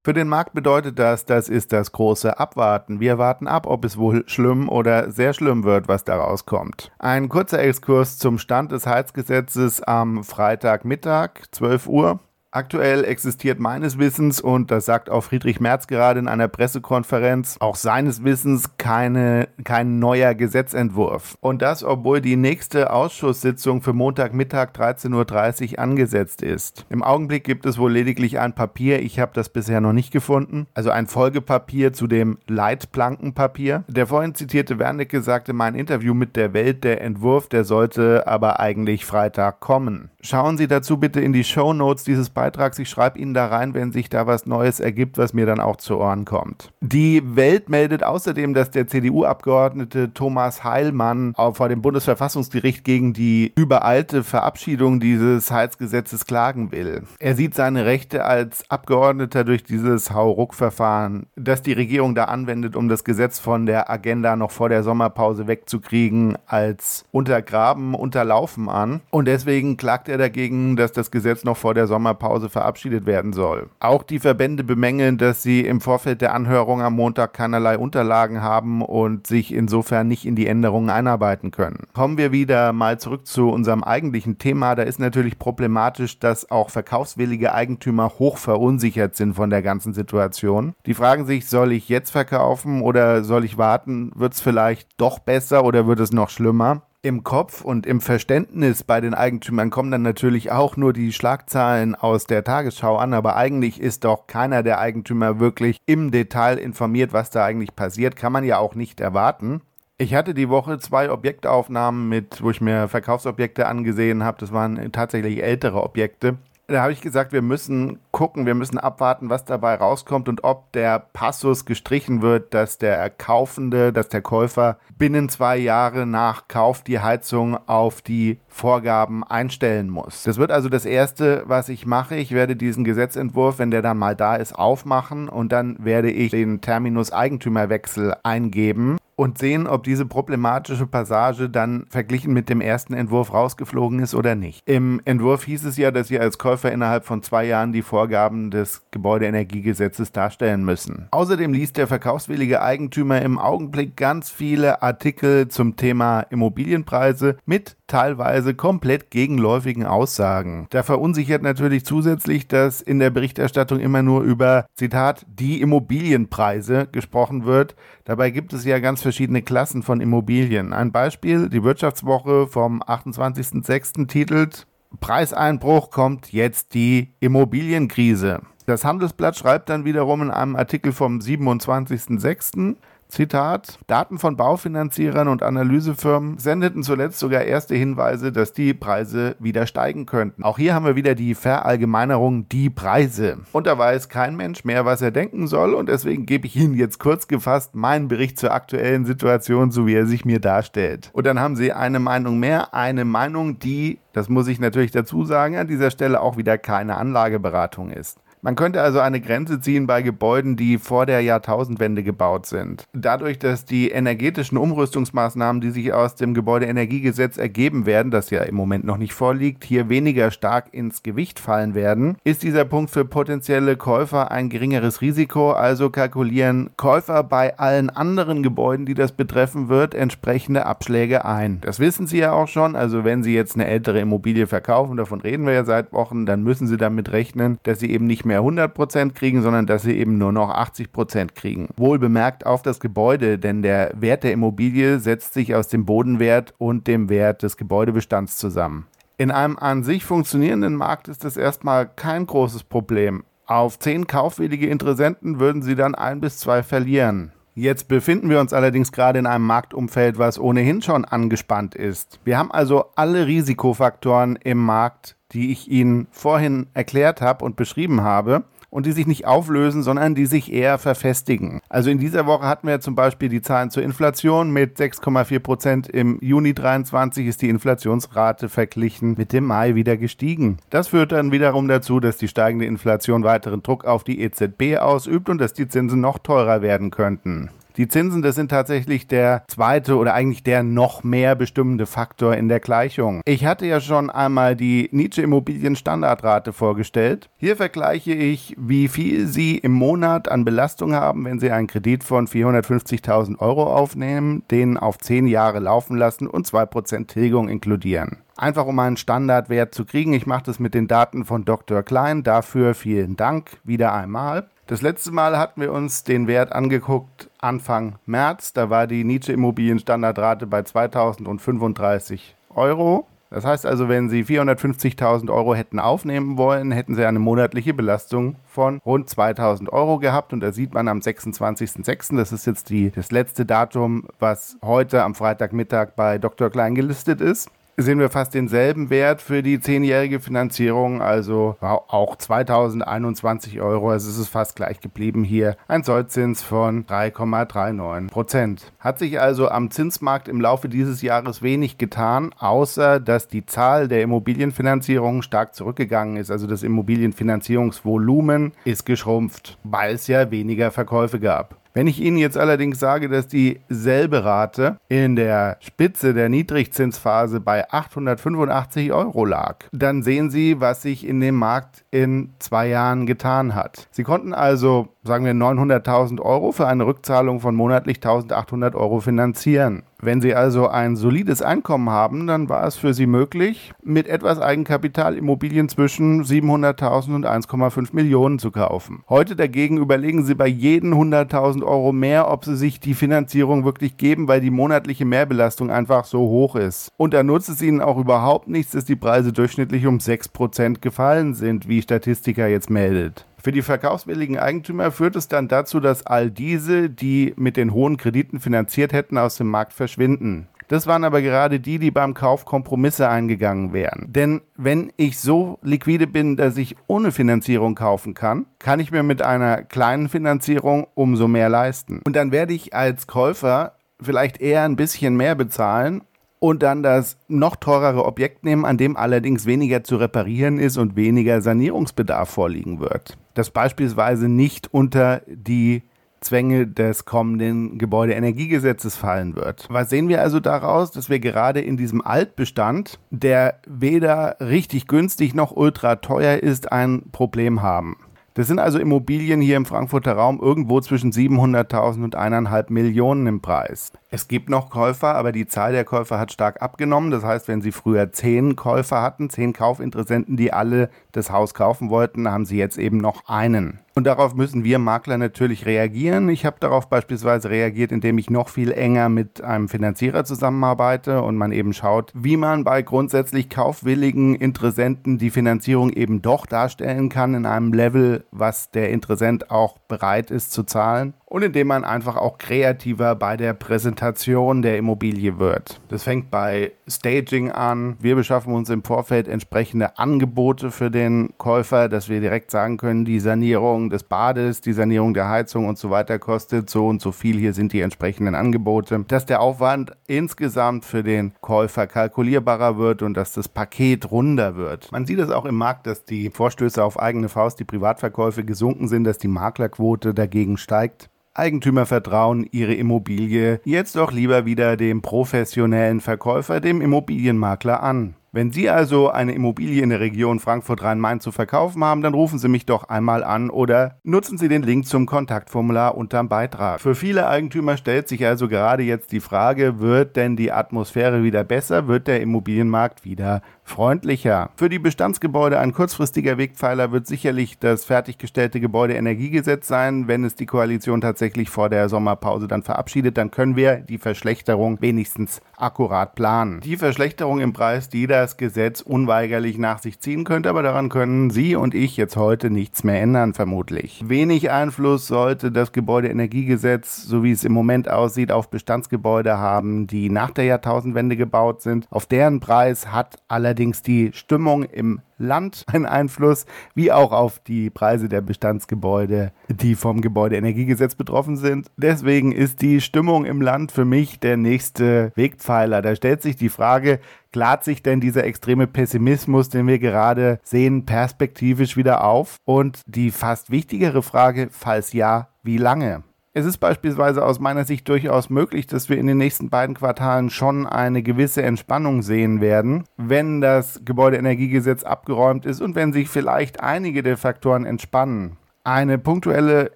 Für 0.06 0.12
den 0.12 0.28
Markt 0.28 0.52
bedeutet 0.52 0.98
das, 0.98 1.24
das 1.24 1.48
ist 1.48 1.72
das 1.72 1.90
große 1.90 2.38
Abwarten. 2.38 3.00
Wir 3.00 3.16
warten 3.16 3.48
ab, 3.48 3.66
ob 3.66 3.86
es 3.86 3.96
wohl 3.96 4.22
schlimm 4.26 4.68
oder 4.68 5.10
sehr 5.10 5.32
schlimm 5.32 5.64
wird, 5.64 5.88
was 5.88 6.04
daraus 6.04 6.44
kommt. 6.44 6.92
Ein 6.98 7.30
kurzer 7.30 7.60
Exkurs 7.60 8.18
zum 8.18 8.36
Stand 8.36 8.70
des 8.70 8.86
Heizgesetzes 8.86 9.82
am 9.82 10.22
Freitagmittag, 10.22 11.46
12 11.52 11.88
Uhr. 11.88 12.20
Aktuell 12.54 13.02
existiert 13.02 13.58
meines 13.58 13.98
Wissens, 13.98 14.40
und 14.40 14.70
das 14.70 14.84
sagt 14.84 15.10
auch 15.10 15.22
Friedrich 15.22 15.58
Merz 15.58 15.88
gerade 15.88 16.20
in 16.20 16.28
einer 16.28 16.46
Pressekonferenz, 16.46 17.56
auch 17.58 17.74
seines 17.74 18.22
Wissens 18.22 18.76
keine, 18.78 19.48
kein 19.64 19.98
neuer 19.98 20.34
Gesetzentwurf. 20.34 21.36
Und 21.40 21.62
das, 21.62 21.82
obwohl 21.82 22.20
die 22.20 22.36
nächste 22.36 22.92
Ausschusssitzung 22.92 23.82
für 23.82 23.92
Montagmittag 23.92 24.68
13.30 24.70 25.72
Uhr 25.72 25.78
angesetzt 25.80 26.42
ist. 26.42 26.86
Im 26.90 27.02
Augenblick 27.02 27.42
gibt 27.42 27.66
es 27.66 27.76
wohl 27.76 27.90
lediglich 27.90 28.38
ein 28.38 28.54
Papier, 28.54 29.02
ich 29.02 29.18
habe 29.18 29.32
das 29.34 29.48
bisher 29.48 29.80
noch 29.80 29.92
nicht 29.92 30.12
gefunden, 30.12 30.68
also 30.74 30.90
ein 30.90 31.08
Folgepapier 31.08 31.92
zu 31.92 32.06
dem 32.06 32.38
Leitplankenpapier. 32.46 33.82
Der 33.88 34.06
vorhin 34.06 34.36
zitierte 34.36 34.78
Wernicke 34.78 35.22
sagte 35.22 35.50
in 35.50 35.56
meinem 35.56 35.74
Interview 35.74 36.14
mit 36.14 36.36
der 36.36 36.52
Welt, 36.52 36.84
der 36.84 37.00
Entwurf, 37.00 37.48
der 37.48 37.64
sollte 37.64 38.28
aber 38.28 38.60
eigentlich 38.60 39.04
Freitag 39.04 39.58
kommen. 39.58 40.10
Schauen 40.20 40.56
Sie 40.56 40.68
dazu 40.68 40.98
bitte 40.98 41.20
in 41.20 41.32
die 41.32 41.42
Show 41.42 41.72
Notes 41.72 42.04
dieses 42.04 42.30
Beitrags. 42.44 42.78
Ich 42.78 42.90
schreibe 42.90 43.18
Ihnen 43.18 43.32
da 43.32 43.46
rein, 43.46 43.72
wenn 43.72 43.90
sich 43.90 44.10
da 44.10 44.26
was 44.26 44.44
Neues 44.44 44.78
ergibt, 44.78 45.16
was 45.16 45.32
mir 45.32 45.46
dann 45.46 45.60
auch 45.60 45.76
zu 45.76 45.96
Ohren 45.96 46.26
kommt. 46.26 46.72
Die 46.82 47.22
Welt 47.36 47.70
meldet 47.70 48.04
außerdem, 48.04 48.52
dass 48.52 48.70
der 48.70 48.86
CDU-Abgeordnete 48.86 50.12
Thomas 50.12 50.62
Heilmann 50.62 51.34
vor 51.34 51.70
dem 51.70 51.80
Bundesverfassungsgericht 51.80 52.84
gegen 52.84 53.14
die 53.14 53.50
übereilte 53.56 54.22
Verabschiedung 54.22 55.00
dieses 55.00 55.50
Heizgesetzes 55.50 56.26
klagen 56.26 56.70
will. 56.70 57.04
Er 57.18 57.34
sieht 57.34 57.54
seine 57.54 57.86
Rechte 57.86 58.26
als 58.26 58.70
Abgeordneter 58.70 59.44
durch 59.44 59.64
dieses 59.64 60.10
Hauruck-Verfahren, 60.10 61.24
das 61.36 61.62
die 61.62 61.72
Regierung 61.72 62.14
da 62.14 62.24
anwendet, 62.24 62.76
um 62.76 62.90
das 62.90 63.04
Gesetz 63.04 63.38
von 63.38 63.64
der 63.64 63.88
Agenda 63.88 64.36
noch 64.36 64.50
vor 64.50 64.68
der 64.68 64.82
Sommerpause 64.82 65.46
wegzukriegen, 65.46 66.36
als 66.44 67.06
untergraben, 67.10 67.94
unterlaufen 67.94 68.68
an. 68.68 69.00
Und 69.10 69.28
deswegen 69.28 69.78
klagt 69.78 70.10
er 70.10 70.18
dagegen, 70.18 70.76
dass 70.76 70.92
das 70.92 71.10
Gesetz 71.10 71.42
noch 71.44 71.56
vor 71.56 71.72
der 71.72 71.86
Sommerpause 71.86 72.33
verabschiedet 72.48 73.06
werden 73.06 73.32
soll. 73.32 73.68
Auch 73.80 74.02
die 74.02 74.18
Verbände 74.18 74.64
bemängeln, 74.64 75.18
dass 75.18 75.42
sie 75.42 75.60
im 75.60 75.80
Vorfeld 75.80 76.20
der 76.20 76.34
Anhörung 76.34 76.82
am 76.82 76.94
Montag 76.94 77.32
keinerlei 77.32 77.78
Unterlagen 77.78 78.42
haben 78.42 78.82
und 78.82 79.26
sich 79.26 79.52
insofern 79.52 80.08
nicht 80.08 80.26
in 80.26 80.36
die 80.36 80.46
Änderungen 80.46 80.90
einarbeiten 80.90 81.50
können. 81.50 81.86
Kommen 81.92 82.18
wir 82.18 82.32
wieder 82.32 82.72
mal 82.72 82.98
zurück 82.98 83.26
zu 83.26 83.50
unserem 83.50 83.84
eigentlichen 83.84 84.38
Thema. 84.38 84.74
Da 84.74 84.82
ist 84.82 84.98
natürlich 84.98 85.38
problematisch, 85.38 86.18
dass 86.18 86.50
auch 86.50 86.70
verkaufswillige 86.70 87.54
Eigentümer 87.54 88.12
hoch 88.18 88.38
verunsichert 88.38 89.16
sind 89.16 89.34
von 89.34 89.50
der 89.50 89.62
ganzen 89.62 89.92
Situation. 89.94 90.74
Die 90.86 90.94
fragen 90.94 91.26
sich, 91.26 91.48
soll 91.48 91.72
ich 91.72 91.88
jetzt 91.88 92.10
verkaufen 92.10 92.82
oder 92.82 93.24
soll 93.24 93.44
ich 93.44 93.58
warten? 93.58 94.12
Wird 94.14 94.34
es 94.34 94.40
vielleicht 94.40 94.88
doch 94.96 95.18
besser 95.18 95.64
oder 95.64 95.86
wird 95.86 96.00
es 96.00 96.12
noch 96.12 96.30
schlimmer? 96.30 96.82
Im 97.04 97.22
Kopf 97.22 97.60
und 97.60 97.84
im 97.84 98.00
Verständnis 98.00 98.82
bei 98.82 99.02
den 99.02 99.12
Eigentümern 99.12 99.68
kommen 99.68 99.90
dann 99.90 100.00
natürlich 100.00 100.50
auch 100.50 100.78
nur 100.78 100.94
die 100.94 101.12
Schlagzahlen 101.12 101.94
aus 101.94 102.24
der 102.24 102.44
Tagesschau 102.44 102.96
an, 102.96 103.12
aber 103.12 103.36
eigentlich 103.36 103.78
ist 103.78 104.04
doch 104.04 104.26
keiner 104.26 104.62
der 104.62 104.78
Eigentümer 104.78 105.38
wirklich 105.38 105.76
im 105.84 106.12
Detail 106.12 106.56
informiert, 106.56 107.12
was 107.12 107.28
da 107.28 107.44
eigentlich 107.44 107.76
passiert. 107.76 108.16
Kann 108.16 108.32
man 108.32 108.42
ja 108.42 108.56
auch 108.56 108.74
nicht 108.74 109.02
erwarten. 109.02 109.60
Ich 109.98 110.14
hatte 110.14 110.32
die 110.32 110.48
Woche 110.48 110.78
zwei 110.78 111.10
Objektaufnahmen 111.10 112.08
mit, 112.08 112.42
wo 112.42 112.48
ich 112.48 112.62
mir 112.62 112.88
Verkaufsobjekte 112.88 113.66
angesehen 113.66 114.24
habe. 114.24 114.38
Das 114.40 114.50
waren 114.54 114.90
tatsächlich 114.90 115.42
ältere 115.42 115.82
Objekte 115.82 116.38
da 116.66 116.82
habe 116.82 116.92
ich 116.92 117.00
gesagt, 117.00 117.32
wir 117.32 117.42
müssen 117.42 117.98
gucken, 118.10 118.46
wir 118.46 118.54
müssen 118.54 118.78
abwarten, 118.78 119.28
was 119.28 119.44
dabei 119.44 119.74
rauskommt 119.74 120.28
und 120.28 120.44
ob 120.44 120.72
der 120.72 120.98
Passus 120.98 121.66
gestrichen 121.66 122.22
wird, 122.22 122.54
dass 122.54 122.78
der 122.78 123.10
Kaufende, 123.10 123.92
dass 123.92 124.08
der 124.08 124.22
Käufer 124.22 124.78
binnen 124.96 125.28
zwei 125.28 125.58
Jahre 125.58 126.06
nach 126.06 126.48
Kauf 126.48 126.82
die 126.82 127.00
Heizung 127.00 127.58
auf 127.66 128.00
die 128.00 128.40
Vorgaben 128.48 129.24
einstellen 129.24 129.90
muss. 129.90 130.22
Das 130.22 130.38
wird 130.38 130.50
also 130.50 130.68
das 130.68 130.86
Erste, 130.86 131.42
was 131.46 131.68
ich 131.68 131.84
mache. 131.84 132.16
Ich 132.16 132.32
werde 132.32 132.56
diesen 132.56 132.84
Gesetzentwurf, 132.84 133.58
wenn 133.58 133.70
der 133.70 133.82
dann 133.82 133.98
mal 133.98 134.16
da 134.16 134.36
ist, 134.36 134.54
aufmachen 134.54 135.28
und 135.28 135.52
dann 135.52 135.76
werde 135.84 136.10
ich 136.10 136.30
den 136.30 136.60
Terminus 136.62 137.12
Eigentümerwechsel 137.12 138.14
eingeben 138.22 138.96
und 139.16 139.38
sehen, 139.38 139.66
ob 139.66 139.84
diese 139.84 140.06
problematische 140.06 140.86
Passage 140.86 141.48
dann 141.48 141.86
verglichen 141.88 142.32
mit 142.32 142.48
dem 142.48 142.60
ersten 142.60 142.94
Entwurf 142.94 143.32
rausgeflogen 143.32 144.00
ist 144.00 144.14
oder 144.14 144.34
nicht. 144.34 144.62
Im 144.66 145.00
Entwurf 145.04 145.44
hieß 145.44 145.64
es 145.64 145.76
ja, 145.76 145.90
dass 145.90 146.08
Sie 146.08 146.18
als 146.18 146.38
Käufer 146.38 146.72
innerhalb 146.72 147.04
von 147.04 147.22
zwei 147.22 147.44
Jahren 147.44 147.72
die 147.72 147.82
Vorgaben 147.82 148.50
des 148.50 148.82
Gebäudeenergiegesetzes 148.90 150.12
darstellen 150.12 150.64
müssen. 150.64 151.08
Außerdem 151.10 151.52
liest 151.52 151.76
der 151.76 151.86
verkaufswillige 151.86 152.62
Eigentümer 152.62 153.22
im 153.22 153.38
Augenblick 153.38 153.96
ganz 153.96 154.30
viele 154.30 154.82
Artikel 154.82 155.48
zum 155.48 155.76
Thema 155.76 156.20
Immobilienpreise 156.20 157.36
mit 157.46 157.76
teilweise 157.86 158.54
komplett 158.54 159.10
gegenläufigen 159.10 159.84
Aussagen. 159.86 160.66
Da 160.70 160.82
verunsichert 160.82 161.42
natürlich 161.42 161.84
zusätzlich, 161.84 162.48
dass 162.48 162.80
in 162.80 162.98
der 162.98 163.10
Berichterstattung 163.10 163.80
immer 163.80 164.02
nur 164.02 164.22
über, 164.22 164.66
Zitat, 164.74 165.26
die 165.28 165.60
Immobilienpreise 165.60 166.88
gesprochen 166.90 167.44
wird. 167.44 167.76
Dabei 168.04 168.30
gibt 168.30 168.52
es 168.52 168.64
ja 168.64 168.78
ganz 168.78 169.02
verschiedene 169.02 169.42
Klassen 169.42 169.82
von 169.82 170.00
Immobilien. 170.00 170.72
Ein 170.72 170.92
Beispiel, 170.92 171.48
die 171.48 171.62
Wirtschaftswoche 171.62 172.46
vom 172.46 172.82
28.06. 172.82 174.06
titelt 174.06 174.66
Preiseinbruch 175.00 175.90
kommt 175.90 176.32
jetzt 176.32 176.74
die 176.74 177.14
Immobilienkrise. 177.20 178.42
Das 178.66 178.84
Handelsblatt 178.84 179.36
schreibt 179.36 179.68
dann 179.68 179.84
wiederum 179.84 180.22
in 180.22 180.30
einem 180.30 180.56
Artikel 180.56 180.92
vom 180.92 181.18
27.06. 181.18 182.76
Zitat, 183.14 183.78
Daten 183.86 184.18
von 184.18 184.36
Baufinanzierern 184.36 185.28
und 185.28 185.44
Analysefirmen 185.44 186.38
sendeten 186.38 186.82
zuletzt 186.82 187.20
sogar 187.20 187.42
erste 187.42 187.76
Hinweise, 187.76 188.32
dass 188.32 188.52
die 188.52 188.74
Preise 188.74 189.36
wieder 189.38 189.68
steigen 189.68 190.04
könnten. 190.04 190.42
Auch 190.42 190.58
hier 190.58 190.74
haben 190.74 190.84
wir 190.84 190.96
wieder 190.96 191.14
die 191.14 191.36
Verallgemeinerung, 191.36 192.48
die 192.48 192.70
Preise. 192.70 193.38
Und 193.52 193.68
da 193.68 193.78
weiß 193.78 194.08
kein 194.08 194.34
Mensch 194.34 194.64
mehr, 194.64 194.84
was 194.84 195.00
er 195.00 195.12
denken 195.12 195.46
soll 195.46 195.74
und 195.74 195.88
deswegen 195.88 196.26
gebe 196.26 196.48
ich 196.48 196.56
Ihnen 196.56 196.74
jetzt 196.74 196.98
kurz 196.98 197.28
gefasst 197.28 197.76
meinen 197.76 198.08
Bericht 198.08 198.36
zur 198.36 198.52
aktuellen 198.52 199.04
Situation, 199.04 199.70
so 199.70 199.86
wie 199.86 199.94
er 199.94 200.06
sich 200.06 200.24
mir 200.24 200.40
darstellt. 200.40 201.10
Und 201.12 201.24
dann 201.24 201.38
haben 201.38 201.54
Sie 201.54 201.72
eine 201.72 202.00
Meinung 202.00 202.40
mehr, 202.40 202.74
eine 202.74 203.04
Meinung, 203.04 203.60
die, 203.60 204.00
das 204.12 204.28
muss 204.28 204.48
ich 204.48 204.58
natürlich 204.58 204.90
dazu 204.90 205.24
sagen, 205.24 205.56
an 205.56 205.68
dieser 205.68 205.92
Stelle 205.92 206.20
auch 206.20 206.36
wieder 206.36 206.58
keine 206.58 206.96
Anlageberatung 206.96 207.92
ist. 207.92 208.18
Man 208.44 208.56
könnte 208.56 208.82
also 208.82 209.00
eine 209.00 209.22
Grenze 209.22 209.58
ziehen 209.58 209.86
bei 209.86 210.02
Gebäuden, 210.02 210.54
die 210.56 210.76
vor 210.76 211.06
der 211.06 211.22
Jahrtausendwende 211.22 212.02
gebaut 212.02 212.44
sind. 212.44 212.84
Dadurch, 212.92 213.38
dass 213.38 213.64
die 213.64 213.88
energetischen 213.88 214.58
Umrüstungsmaßnahmen, 214.58 215.62
die 215.62 215.70
sich 215.70 215.94
aus 215.94 216.14
dem 216.14 216.34
Gebäudeenergiegesetz 216.34 217.38
ergeben 217.38 217.86
werden, 217.86 218.10
das 218.10 218.28
ja 218.28 218.42
im 218.42 218.54
Moment 218.54 218.84
noch 218.84 218.98
nicht 218.98 219.14
vorliegt, 219.14 219.64
hier 219.64 219.88
weniger 219.88 220.30
stark 220.30 220.74
ins 220.74 221.02
Gewicht 221.02 221.40
fallen 221.40 221.74
werden, 221.74 222.18
ist 222.22 222.42
dieser 222.42 222.66
Punkt 222.66 222.90
für 222.90 223.06
potenzielle 223.06 223.78
Käufer 223.78 224.30
ein 224.30 224.50
geringeres 224.50 225.00
Risiko. 225.00 225.52
Also 225.52 225.88
kalkulieren 225.88 226.68
Käufer 226.76 227.22
bei 227.22 227.58
allen 227.58 227.88
anderen 227.88 228.42
Gebäuden, 228.42 228.84
die 228.84 228.92
das 228.92 229.12
betreffen 229.12 229.70
wird, 229.70 229.94
entsprechende 229.94 230.66
Abschläge 230.66 231.24
ein. 231.24 231.62
Das 231.62 231.80
wissen 231.80 232.06
Sie 232.06 232.18
ja 232.18 232.32
auch 232.32 232.48
schon. 232.48 232.76
Also 232.76 233.04
wenn 233.04 233.22
Sie 233.22 233.34
jetzt 233.34 233.54
eine 233.54 233.68
ältere 233.68 234.00
Immobilie 234.00 234.46
verkaufen, 234.46 234.98
davon 234.98 235.22
reden 235.22 235.46
wir 235.46 235.54
ja 235.54 235.64
seit 235.64 235.94
Wochen, 235.94 236.26
dann 236.26 236.42
müssen 236.42 236.66
Sie 236.66 236.76
damit 236.76 237.10
rechnen, 237.10 237.56
dass 237.62 237.80
Sie 237.80 237.90
eben 237.90 238.06
nicht 238.06 238.26
mehr 238.26 238.33
mehr 238.34 238.68
100% 238.68 239.12
kriegen, 239.12 239.42
sondern 239.42 239.66
dass 239.66 239.82
sie 239.82 239.96
eben 239.96 240.18
nur 240.18 240.32
noch 240.32 240.50
80% 240.50 241.34
kriegen. 241.34 241.68
Wohl 241.76 241.98
bemerkt 241.98 242.46
auf 242.46 242.62
das 242.62 242.80
Gebäude, 242.80 243.38
denn 243.38 243.62
der 243.62 243.92
Wert 243.94 244.24
der 244.24 244.32
Immobilie 244.32 244.98
setzt 244.98 245.34
sich 245.34 245.54
aus 245.54 245.68
dem 245.68 245.84
Bodenwert 245.84 246.54
und 246.58 246.86
dem 246.86 247.08
Wert 247.08 247.42
des 247.42 247.56
Gebäudebestands 247.56 248.36
zusammen. 248.36 248.86
In 249.16 249.30
einem 249.30 249.56
an 249.56 249.84
sich 249.84 250.04
funktionierenden 250.04 250.74
Markt 250.74 251.06
ist 251.06 251.22
das 251.22 251.36
erstmal 251.36 251.86
kein 251.86 252.26
großes 252.26 252.64
Problem. 252.64 253.22
Auf 253.46 253.78
10 253.78 254.06
kaufwillige 254.06 254.66
Interessenten 254.66 255.38
würden 255.38 255.62
sie 255.62 255.76
dann 255.76 255.94
ein 255.94 256.20
bis 256.20 256.38
zwei 256.38 256.62
verlieren. 256.62 257.30
Jetzt 257.54 257.86
befinden 257.86 258.30
wir 258.30 258.40
uns 258.40 258.52
allerdings 258.52 258.90
gerade 258.90 259.20
in 259.20 259.26
einem 259.26 259.46
Marktumfeld, 259.46 260.18
was 260.18 260.40
ohnehin 260.40 260.82
schon 260.82 261.04
angespannt 261.04 261.76
ist. 261.76 262.18
Wir 262.24 262.36
haben 262.36 262.50
also 262.50 262.86
alle 262.96 263.28
Risikofaktoren 263.28 264.34
im 264.42 264.58
Markt, 264.58 265.14
die 265.34 265.52
ich 265.52 265.70
Ihnen 265.70 266.06
vorhin 266.10 266.66
erklärt 266.74 267.20
habe 267.20 267.44
und 267.44 267.56
beschrieben 267.56 268.02
habe 268.02 268.44
und 268.74 268.86
die 268.86 268.92
sich 268.92 269.06
nicht 269.06 269.24
auflösen, 269.24 269.84
sondern 269.84 270.16
die 270.16 270.26
sich 270.26 270.52
eher 270.52 270.78
verfestigen. 270.78 271.60
Also 271.68 271.90
in 271.90 271.98
dieser 271.98 272.26
Woche 272.26 272.48
hatten 272.48 272.66
wir 272.66 272.80
zum 272.80 272.96
Beispiel 272.96 273.28
die 273.28 273.40
Zahlen 273.40 273.70
zur 273.70 273.84
Inflation 273.84 274.50
mit 274.50 274.78
6,4 274.78 275.38
Prozent. 275.38 275.88
Im 275.88 276.18
Juni 276.20 276.54
23 276.54 277.24
ist 277.28 277.42
die 277.42 277.50
Inflationsrate 277.50 278.48
verglichen 278.48 279.14
mit 279.16 279.32
dem 279.32 279.44
Mai 279.44 279.76
wieder 279.76 279.96
gestiegen. 279.96 280.58
Das 280.70 280.88
führt 280.88 281.12
dann 281.12 281.30
wiederum 281.30 281.68
dazu, 281.68 282.00
dass 282.00 282.16
die 282.16 282.26
steigende 282.26 282.66
Inflation 282.66 283.22
weiteren 283.22 283.62
Druck 283.62 283.84
auf 283.84 284.02
die 284.02 284.20
EZB 284.20 284.78
ausübt 284.78 285.28
und 285.28 285.38
dass 285.38 285.52
die 285.52 285.68
Zinsen 285.68 286.00
noch 286.00 286.18
teurer 286.18 286.60
werden 286.60 286.90
könnten. 286.90 287.50
Die 287.76 287.88
Zinsen, 287.88 288.22
das 288.22 288.36
sind 288.36 288.50
tatsächlich 288.50 289.08
der 289.08 289.42
zweite 289.48 289.96
oder 289.96 290.14
eigentlich 290.14 290.44
der 290.44 290.62
noch 290.62 291.02
mehr 291.02 291.34
bestimmende 291.34 291.86
Faktor 291.86 292.36
in 292.36 292.48
der 292.48 292.60
Gleichung. 292.60 293.20
Ich 293.24 293.44
hatte 293.44 293.66
ja 293.66 293.80
schon 293.80 294.10
einmal 294.10 294.54
die 294.54 294.88
Nietzsche 294.92 295.22
Immobilien 295.22 295.74
Standardrate 295.74 296.52
vorgestellt. 296.52 297.30
Hier 297.36 297.56
vergleiche 297.56 298.12
ich, 298.12 298.54
wie 298.56 298.86
viel 298.86 299.26
Sie 299.26 299.58
im 299.58 299.72
Monat 299.72 300.28
an 300.28 300.44
Belastung 300.44 300.94
haben, 300.94 301.24
wenn 301.24 301.40
Sie 301.40 301.50
einen 301.50 301.66
Kredit 301.66 302.04
von 302.04 302.28
450.000 302.28 303.40
Euro 303.40 303.64
aufnehmen, 303.64 304.44
den 304.52 304.78
auf 304.78 304.98
10 304.98 305.26
Jahre 305.26 305.58
laufen 305.58 305.96
lassen 305.96 306.28
und 306.28 306.46
2% 306.46 307.08
Tilgung 307.08 307.48
inkludieren. 307.48 308.18
einfach 308.36 308.66
um 308.66 308.78
einen 308.78 308.96
Standardwert 308.96 309.74
zu 309.74 309.84
kriegen. 309.84 310.12
Ich 310.12 310.26
mache 310.26 310.44
das 310.44 310.58
mit 310.58 310.74
den 310.74 310.88
Daten 310.88 311.24
von 311.24 311.44
Dr. 311.44 311.82
Klein. 311.82 312.22
Dafür 312.22 312.74
vielen 312.74 313.16
Dank 313.16 313.58
wieder 313.64 313.92
einmal. 313.92 314.48
Das 314.66 314.80
letzte 314.80 315.10
Mal 315.12 315.38
hatten 315.38 315.60
wir 315.60 315.72
uns 315.72 316.04
den 316.04 316.26
Wert 316.26 316.52
angeguckt 316.52 317.28
Anfang 317.38 317.96
März. 318.06 318.54
Da 318.54 318.70
war 318.70 318.86
die 318.86 319.04
Nietzsche 319.04 319.30
Immobilienstandardrate 319.30 320.46
bei 320.46 320.62
2035 320.62 322.34
Euro. 322.54 323.06
Das 323.28 323.44
heißt 323.44 323.66
also, 323.66 323.90
wenn 323.90 324.08
Sie 324.08 324.22
450.000 324.22 325.30
Euro 325.30 325.54
hätten 325.54 325.78
aufnehmen 325.78 326.38
wollen, 326.38 326.72
hätten 326.72 326.94
Sie 326.94 327.04
eine 327.04 327.18
monatliche 327.18 327.74
Belastung 327.74 328.36
von 328.46 328.80
rund 328.86 329.10
2.000 329.10 329.68
Euro 329.68 329.98
gehabt. 329.98 330.32
Und 330.32 330.40
da 330.40 330.50
sieht 330.50 330.72
man 330.72 330.88
am 330.88 331.00
26.06., 331.00 332.16
das 332.16 332.32
ist 332.32 332.46
jetzt 332.46 332.70
die, 332.70 332.90
das 332.90 333.10
letzte 333.10 333.44
Datum, 333.44 334.06
was 334.18 334.56
heute 334.62 335.02
am 335.02 335.14
Freitagmittag 335.14 335.90
bei 335.94 336.16
Dr. 336.16 336.48
Klein 336.48 336.74
gelistet 336.74 337.20
ist, 337.20 337.50
sehen 337.76 337.98
wir 337.98 338.10
fast 338.10 338.34
denselben 338.34 338.90
Wert 338.90 339.20
für 339.20 339.42
die 339.42 339.60
zehnjährige 339.60 340.20
Finanzierung, 340.20 341.02
also 341.02 341.56
auch 341.60 342.16
2021 342.16 343.60
Euro. 343.60 343.90
Also 343.90 344.10
es 344.10 344.18
ist 344.18 344.28
fast 344.28 344.56
gleich 344.56 344.80
geblieben 344.80 345.24
hier. 345.24 345.56
Ein 345.68 345.82
Sollzins 345.82 346.42
von 346.42 346.86
3,39 346.86 348.10
Prozent. 348.10 348.72
Hat 348.78 348.98
sich 348.98 349.20
also 349.20 349.48
am 349.48 349.70
Zinsmarkt 349.70 350.28
im 350.28 350.40
Laufe 350.40 350.68
dieses 350.68 351.02
Jahres 351.02 351.42
wenig 351.42 351.78
getan, 351.78 352.34
außer 352.38 353.00
dass 353.00 353.28
die 353.28 353.46
Zahl 353.46 353.88
der 353.88 354.02
Immobilienfinanzierungen 354.02 355.22
stark 355.22 355.54
zurückgegangen 355.54 356.16
ist. 356.16 356.30
Also 356.30 356.46
das 356.46 356.62
Immobilienfinanzierungsvolumen 356.62 358.52
ist 358.64 358.86
geschrumpft, 358.86 359.58
weil 359.64 359.94
es 359.94 360.06
ja 360.06 360.30
weniger 360.30 360.70
Verkäufe 360.70 361.18
gab. 361.20 361.63
Wenn 361.76 361.88
ich 361.88 362.00
Ihnen 362.00 362.18
jetzt 362.18 362.38
allerdings 362.38 362.78
sage, 362.78 363.08
dass 363.08 363.26
dieselbe 363.26 364.24
Rate 364.24 364.76
in 364.88 365.16
der 365.16 365.56
Spitze 365.58 366.14
der 366.14 366.28
Niedrigzinsphase 366.28 367.40
bei 367.40 367.68
885 367.68 368.92
Euro 368.92 369.24
lag, 369.24 369.64
dann 369.72 370.04
sehen 370.04 370.30
Sie, 370.30 370.60
was 370.60 370.82
sich 370.82 371.04
in 371.04 371.20
dem 371.20 371.34
Markt 371.34 371.84
in 371.90 372.32
zwei 372.38 372.68
Jahren 372.68 373.06
getan 373.06 373.56
hat. 373.56 373.88
Sie 373.90 374.04
konnten 374.04 374.32
also, 374.32 374.93
sagen 375.04 375.24
wir, 375.26 375.34
900.000 375.34 376.20
Euro 376.20 376.52
für 376.52 376.66
eine 376.66 376.86
Rückzahlung 376.86 377.40
von 377.40 377.54
monatlich 377.54 377.98
1.800 377.98 378.74
Euro 378.74 379.00
finanzieren. 379.00 379.82
Wenn 380.00 380.20
Sie 380.20 380.34
also 380.34 380.68
ein 380.68 380.96
solides 380.96 381.40
Einkommen 381.40 381.88
haben, 381.88 382.26
dann 382.26 382.48
war 382.48 382.66
es 382.66 382.76
für 382.76 382.92
Sie 382.92 383.06
möglich, 383.06 383.72
mit 383.82 384.06
etwas 384.06 384.38
Eigenkapital 384.40 385.16
Immobilien 385.16 385.68
zwischen 385.68 386.24
700.000 386.24 387.14
und 387.14 387.26
1,5 387.26 387.88
Millionen 387.92 388.38
zu 388.38 388.50
kaufen. 388.50 389.02
Heute 389.08 389.36
dagegen 389.36 389.78
überlegen 389.78 390.24
Sie 390.24 390.34
bei 390.34 390.46
jedem 390.46 390.92
100.000 390.92 391.62
Euro 391.62 391.92
mehr, 391.92 392.30
ob 392.30 392.44
Sie 392.44 392.56
sich 392.56 392.80
die 392.80 392.94
Finanzierung 392.94 393.64
wirklich 393.64 393.96
geben, 393.96 394.28
weil 394.28 394.40
die 394.40 394.50
monatliche 394.50 395.04
Mehrbelastung 395.04 395.70
einfach 395.70 396.04
so 396.04 396.20
hoch 396.20 396.56
ist. 396.56 396.88
Und 396.96 397.14
da 397.14 397.22
nutzt 397.22 397.48
es 397.48 397.62
Ihnen 397.62 397.80
auch 397.80 397.98
überhaupt 397.98 398.48
nichts, 398.48 398.72
dass 398.72 398.84
die 398.84 398.96
Preise 398.96 399.32
durchschnittlich 399.32 399.86
um 399.86 399.98
6% 399.98 400.80
gefallen 400.80 401.34
sind, 401.34 401.68
wie 401.68 401.80
Statistiker 401.80 402.46
jetzt 402.46 402.68
meldet. 402.68 403.26
Für 403.44 403.52
die 403.52 403.60
verkaufswilligen 403.60 404.38
Eigentümer 404.38 404.90
führt 404.90 405.16
es 405.16 405.28
dann 405.28 405.48
dazu, 405.48 405.78
dass 405.78 406.06
all 406.06 406.30
diese, 406.30 406.88
die 406.88 407.34
mit 407.36 407.58
den 407.58 407.74
hohen 407.74 407.98
Krediten 407.98 408.40
finanziert 408.40 408.94
hätten, 408.94 409.18
aus 409.18 409.36
dem 409.36 409.48
Markt 409.48 409.74
verschwinden. 409.74 410.48
Das 410.68 410.86
waren 410.86 411.04
aber 411.04 411.20
gerade 411.20 411.60
die, 411.60 411.78
die 411.78 411.90
beim 411.90 412.14
Kauf 412.14 412.46
Kompromisse 412.46 413.06
eingegangen 413.06 413.74
wären. 413.74 414.06
Denn 414.08 414.40
wenn 414.56 414.94
ich 414.96 415.18
so 415.18 415.58
liquide 415.60 416.06
bin, 416.06 416.38
dass 416.38 416.56
ich 416.56 416.74
ohne 416.86 417.12
Finanzierung 417.12 417.74
kaufen 417.74 418.14
kann, 418.14 418.46
kann 418.60 418.80
ich 418.80 418.90
mir 418.90 419.02
mit 419.02 419.20
einer 419.20 419.62
kleinen 419.62 420.08
Finanzierung 420.08 420.86
umso 420.94 421.28
mehr 421.28 421.50
leisten. 421.50 422.00
Und 422.06 422.16
dann 422.16 422.32
werde 422.32 422.54
ich 422.54 422.72
als 422.72 423.06
Käufer 423.06 423.74
vielleicht 424.00 424.40
eher 424.40 424.62
ein 424.62 424.76
bisschen 424.76 425.18
mehr 425.18 425.34
bezahlen 425.34 426.00
und 426.44 426.62
dann 426.62 426.82
das 426.82 427.16
noch 427.26 427.56
teurere 427.56 428.04
Objekt 428.04 428.44
nehmen, 428.44 428.66
an 428.66 428.76
dem 428.76 428.98
allerdings 428.98 429.46
weniger 429.46 429.82
zu 429.82 429.96
reparieren 429.96 430.58
ist 430.58 430.76
und 430.76 430.94
weniger 430.94 431.40
Sanierungsbedarf 431.40 432.28
vorliegen 432.28 432.80
wird. 432.80 433.16
Das 433.32 433.48
beispielsweise 433.48 434.28
nicht 434.28 434.68
unter 434.72 435.22
die 435.26 435.84
Zwänge 436.20 436.66
des 436.66 437.06
kommenden 437.06 437.78
Gebäudeenergiegesetzes 437.78 438.94
fallen 438.96 439.36
wird. 439.36 439.66
Was 439.70 439.88
sehen 439.88 440.08
wir 440.08 440.20
also 440.20 440.38
daraus? 440.38 440.90
Dass 440.90 441.08
wir 441.08 441.18
gerade 441.18 441.60
in 441.60 441.78
diesem 441.78 442.02
Altbestand, 442.02 442.98
der 443.10 443.60
weder 443.66 444.36
richtig 444.40 444.86
günstig 444.86 445.34
noch 445.34 445.56
ultra 445.56 445.96
teuer 445.96 446.38
ist, 446.42 446.70
ein 446.72 447.04
Problem 447.10 447.62
haben. 447.62 447.96
Das 448.36 448.48
sind 448.48 448.58
also 448.58 448.80
Immobilien 448.80 449.40
hier 449.40 449.56
im 449.56 449.64
Frankfurter 449.64 450.14
Raum 450.14 450.40
irgendwo 450.42 450.80
zwischen 450.80 451.12
700.000 451.12 452.02
und 452.02 452.16
1,5 452.16 452.72
Millionen 452.72 453.28
im 453.28 453.40
Preis. 453.40 453.92
Es 454.10 454.26
gibt 454.26 454.48
noch 454.50 454.70
Käufer, 454.70 455.14
aber 455.14 455.30
die 455.30 455.46
Zahl 455.46 455.70
der 455.70 455.84
Käufer 455.84 456.18
hat 456.18 456.32
stark 456.32 456.60
abgenommen. 456.60 457.12
Das 457.12 457.22
heißt, 457.22 457.46
wenn 457.46 457.62
Sie 457.62 457.70
früher 457.70 458.10
zehn 458.10 458.56
Käufer 458.56 459.02
hatten, 459.02 459.30
zehn 459.30 459.52
Kaufinteressenten, 459.52 460.36
die 460.36 460.52
alle 460.52 460.90
das 461.12 461.30
Haus 461.30 461.54
kaufen 461.54 461.90
wollten, 461.90 462.28
haben 462.28 462.44
Sie 462.44 462.56
jetzt 462.56 462.76
eben 462.76 462.96
noch 462.96 463.28
einen. 463.28 463.78
Und 463.96 464.08
darauf 464.08 464.34
müssen 464.34 464.64
wir 464.64 464.80
Makler 464.80 465.18
natürlich 465.18 465.66
reagieren. 465.66 466.28
Ich 466.28 466.44
habe 466.44 466.56
darauf 466.58 466.88
beispielsweise 466.88 467.48
reagiert, 467.48 467.92
indem 467.92 468.18
ich 468.18 468.28
noch 468.28 468.48
viel 468.48 468.72
enger 468.72 469.08
mit 469.08 469.40
einem 469.40 469.68
Finanzierer 469.68 470.24
zusammenarbeite 470.24 471.22
und 471.22 471.36
man 471.36 471.52
eben 471.52 471.72
schaut, 471.72 472.10
wie 472.12 472.36
man 472.36 472.64
bei 472.64 472.82
grundsätzlich 472.82 473.48
kaufwilligen 473.48 474.34
Interessenten 474.34 475.18
die 475.18 475.30
Finanzierung 475.30 475.90
eben 475.90 476.22
doch 476.22 476.44
darstellen 476.46 477.08
kann 477.08 477.34
in 477.34 477.46
einem 477.46 477.72
Level, 477.72 478.24
was 478.32 478.72
der 478.72 478.90
Interessent 478.90 479.52
auch 479.52 479.78
bereit 479.78 480.32
ist 480.32 480.52
zu 480.52 480.64
zahlen 480.64 481.14
und 481.34 481.42
indem 481.42 481.66
man 481.66 481.82
einfach 481.82 482.14
auch 482.14 482.38
kreativer 482.38 483.16
bei 483.16 483.36
der 483.36 483.54
Präsentation 483.54 484.62
der 484.62 484.78
Immobilie 484.78 485.40
wird. 485.40 485.80
Das 485.88 486.04
fängt 486.04 486.30
bei 486.30 486.70
Staging 486.86 487.50
an. 487.50 487.96
Wir 487.98 488.14
beschaffen 488.14 488.54
uns 488.54 488.70
im 488.70 488.84
Vorfeld 488.84 489.26
entsprechende 489.26 489.98
Angebote 489.98 490.70
für 490.70 490.92
den 490.92 491.34
Käufer, 491.36 491.88
dass 491.88 492.08
wir 492.08 492.20
direkt 492.20 492.52
sagen 492.52 492.76
können, 492.76 493.04
die 493.04 493.18
Sanierung 493.18 493.90
des 493.90 494.04
Bades, 494.04 494.60
die 494.60 494.72
Sanierung 494.72 495.12
der 495.12 495.28
Heizung 495.28 495.66
und 495.66 495.76
so 495.76 495.90
weiter 495.90 496.20
kostet 496.20 496.70
so 496.70 496.86
und 496.86 497.02
so 497.02 497.10
viel. 497.10 497.36
Hier 497.36 497.52
sind 497.52 497.72
die 497.72 497.80
entsprechenden 497.80 498.36
Angebote. 498.36 499.04
Dass 499.08 499.26
der 499.26 499.40
Aufwand 499.40 499.90
insgesamt 500.06 500.84
für 500.84 501.02
den 501.02 501.32
Käufer 501.40 501.88
kalkulierbarer 501.88 502.78
wird 502.78 503.02
und 503.02 503.16
dass 503.16 503.32
das 503.32 503.48
Paket 503.48 504.08
runder 504.12 504.54
wird. 504.54 504.92
Man 504.92 505.04
sieht 505.04 505.18
es 505.18 505.30
auch 505.30 505.46
im 505.46 505.56
Markt, 505.56 505.88
dass 505.88 506.04
die 506.04 506.30
Vorstöße 506.30 506.84
auf 506.84 506.96
eigene 506.96 507.28
Faust, 507.28 507.58
die 507.58 507.64
Privatverkäufe 507.64 508.44
gesunken 508.44 508.86
sind, 508.86 509.02
dass 509.02 509.18
die 509.18 509.26
Maklerquote 509.26 510.14
dagegen 510.14 510.58
steigt. 510.58 511.10
Eigentümer 511.34 511.84
vertrauen 511.84 512.46
ihre 512.52 512.74
Immobilie 512.74 513.60
jetzt 513.64 513.96
doch 513.96 514.12
lieber 514.12 514.46
wieder 514.46 514.76
dem 514.76 515.02
professionellen 515.02 516.00
Verkäufer, 516.00 516.60
dem 516.60 516.80
Immobilienmakler 516.80 517.82
an. 517.82 518.14
Wenn 518.34 518.50
Sie 518.50 518.68
also 518.68 519.10
eine 519.10 519.32
Immobilie 519.32 519.80
in 519.80 519.90
der 519.90 520.00
Region 520.00 520.40
Frankfurt-Rhein-Main 520.40 521.20
zu 521.20 521.30
verkaufen 521.30 521.84
haben, 521.84 522.02
dann 522.02 522.14
rufen 522.14 522.40
Sie 522.40 522.48
mich 522.48 522.66
doch 522.66 522.82
einmal 522.88 523.22
an 523.22 523.48
oder 523.48 524.00
nutzen 524.02 524.38
Sie 524.38 524.48
den 524.48 524.64
Link 524.64 524.88
zum 524.88 525.06
Kontaktformular 525.06 525.96
unterm 525.96 526.28
Beitrag. 526.28 526.80
Für 526.80 526.96
viele 526.96 527.28
Eigentümer 527.28 527.76
stellt 527.76 528.08
sich 528.08 528.26
also 528.26 528.48
gerade 528.48 528.82
jetzt 528.82 529.12
die 529.12 529.20
Frage, 529.20 529.78
wird 529.78 530.16
denn 530.16 530.34
die 530.34 530.50
Atmosphäre 530.50 531.22
wieder 531.22 531.44
besser, 531.44 531.86
wird 531.86 532.08
der 532.08 532.22
Immobilienmarkt 532.22 533.04
wieder 533.04 533.40
freundlicher. 533.62 534.50
Für 534.56 534.68
die 534.68 534.78
Bestandsgebäude 534.78 535.58
ein 535.58 535.72
kurzfristiger 535.72 536.36
Wegpfeiler 536.36 536.92
wird 536.92 537.06
sicherlich 537.06 537.58
das 537.58 537.84
fertiggestellte 537.84 538.60
Gebäudeenergiegesetz 538.60 539.66
sein. 539.66 540.06
Wenn 540.06 540.24
es 540.24 540.34
die 540.34 540.46
Koalition 540.46 541.00
tatsächlich 541.00 541.48
vor 541.50 541.70
der 541.70 541.88
Sommerpause 541.88 542.46
dann 542.46 542.62
verabschiedet, 542.62 543.16
dann 543.16 543.30
können 543.30 543.56
wir 543.56 543.76
die 543.76 543.98
Verschlechterung 543.98 544.80
wenigstens 544.80 545.40
akkurat 545.56 546.14
planen. 546.14 546.60
Die 546.60 546.76
Verschlechterung 546.76 547.40
im 547.40 547.52
Preis, 547.52 547.88
die 547.88 548.06
das 548.24 548.38
Gesetz 548.38 548.80
unweigerlich 548.80 549.58
nach 549.58 549.80
sich 549.80 550.00
ziehen 550.00 550.24
könnte, 550.24 550.48
aber 550.48 550.62
daran 550.62 550.88
können 550.88 551.28
Sie 551.28 551.56
und 551.56 551.74
ich 551.74 551.98
jetzt 551.98 552.16
heute 552.16 552.48
nichts 552.48 552.82
mehr 552.82 553.02
ändern, 553.02 553.34
vermutlich. 553.34 554.02
Wenig 554.08 554.50
Einfluss 554.50 555.06
sollte 555.06 555.52
das 555.52 555.72
Gebäudeenergiegesetz, 555.72 557.02
so 557.02 557.22
wie 557.22 557.32
es 557.32 557.44
im 557.44 557.52
Moment 557.52 557.90
aussieht, 557.90 558.32
auf 558.32 558.48
Bestandsgebäude 558.48 559.36
haben, 559.36 559.86
die 559.86 560.08
nach 560.08 560.30
der 560.30 560.44
Jahrtausendwende 560.44 561.16
gebaut 561.16 561.60
sind. 561.60 561.86
Auf 561.90 562.06
deren 562.06 562.40
Preis 562.40 562.90
hat 562.90 563.18
allerdings 563.28 563.82
die 563.82 564.10
Stimmung 564.14 564.62
im 564.62 565.00
Land 565.18 565.64
einen 565.72 565.86
Einfluss, 565.86 566.46
wie 566.74 566.92
auch 566.92 567.12
auf 567.12 567.38
die 567.38 567.70
Preise 567.70 568.08
der 568.08 568.20
Bestandsgebäude, 568.20 569.32
die 569.48 569.74
vom 569.74 570.00
Gebäudeenergiegesetz 570.00 570.94
betroffen 570.94 571.36
sind. 571.36 571.68
Deswegen 571.76 572.32
ist 572.32 572.62
die 572.62 572.80
Stimmung 572.80 573.24
im 573.24 573.40
Land 573.40 573.72
für 573.72 573.84
mich 573.84 574.20
der 574.20 574.36
nächste 574.36 575.12
Wegpfeiler. 575.14 575.82
Da 575.82 575.94
stellt 575.96 576.22
sich 576.22 576.36
die 576.36 576.48
Frage, 576.48 577.00
klart 577.32 577.64
sich 577.64 577.82
denn 577.82 578.00
dieser 578.00 578.24
extreme 578.24 578.66
Pessimismus, 578.66 579.48
den 579.48 579.66
wir 579.66 579.78
gerade 579.78 580.38
sehen, 580.44 580.86
perspektivisch 580.86 581.76
wieder 581.76 582.04
auf? 582.04 582.36
Und 582.44 582.82
die 582.86 583.10
fast 583.10 583.50
wichtigere 583.50 584.02
Frage, 584.02 584.48
falls 584.50 584.92
ja, 584.92 585.28
wie 585.42 585.58
lange? 585.58 586.04
Es 586.36 586.46
ist 586.46 586.58
beispielsweise 586.58 587.24
aus 587.24 587.38
meiner 587.38 587.64
Sicht 587.64 587.88
durchaus 587.88 588.28
möglich, 588.28 588.66
dass 588.66 588.88
wir 588.88 588.98
in 588.98 589.06
den 589.06 589.18
nächsten 589.18 589.50
beiden 589.50 589.76
Quartalen 589.76 590.30
schon 590.30 590.66
eine 590.66 591.00
gewisse 591.04 591.44
Entspannung 591.44 592.02
sehen 592.02 592.40
werden, 592.40 592.82
wenn 592.96 593.40
das 593.40 593.82
Gebäudeenergiegesetz 593.84 594.82
abgeräumt 594.82 595.46
ist 595.46 595.62
und 595.62 595.76
wenn 595.76 595.92
sich 595.92 596.08
vielleicht 596.08 596.58
einige 596.58 597.04
der 597.04 597.18
Faktoren 597.18 597.64
entspannen. 597.64 598.36
Eine 598.66 598.96
punktuelle 598.96 599.72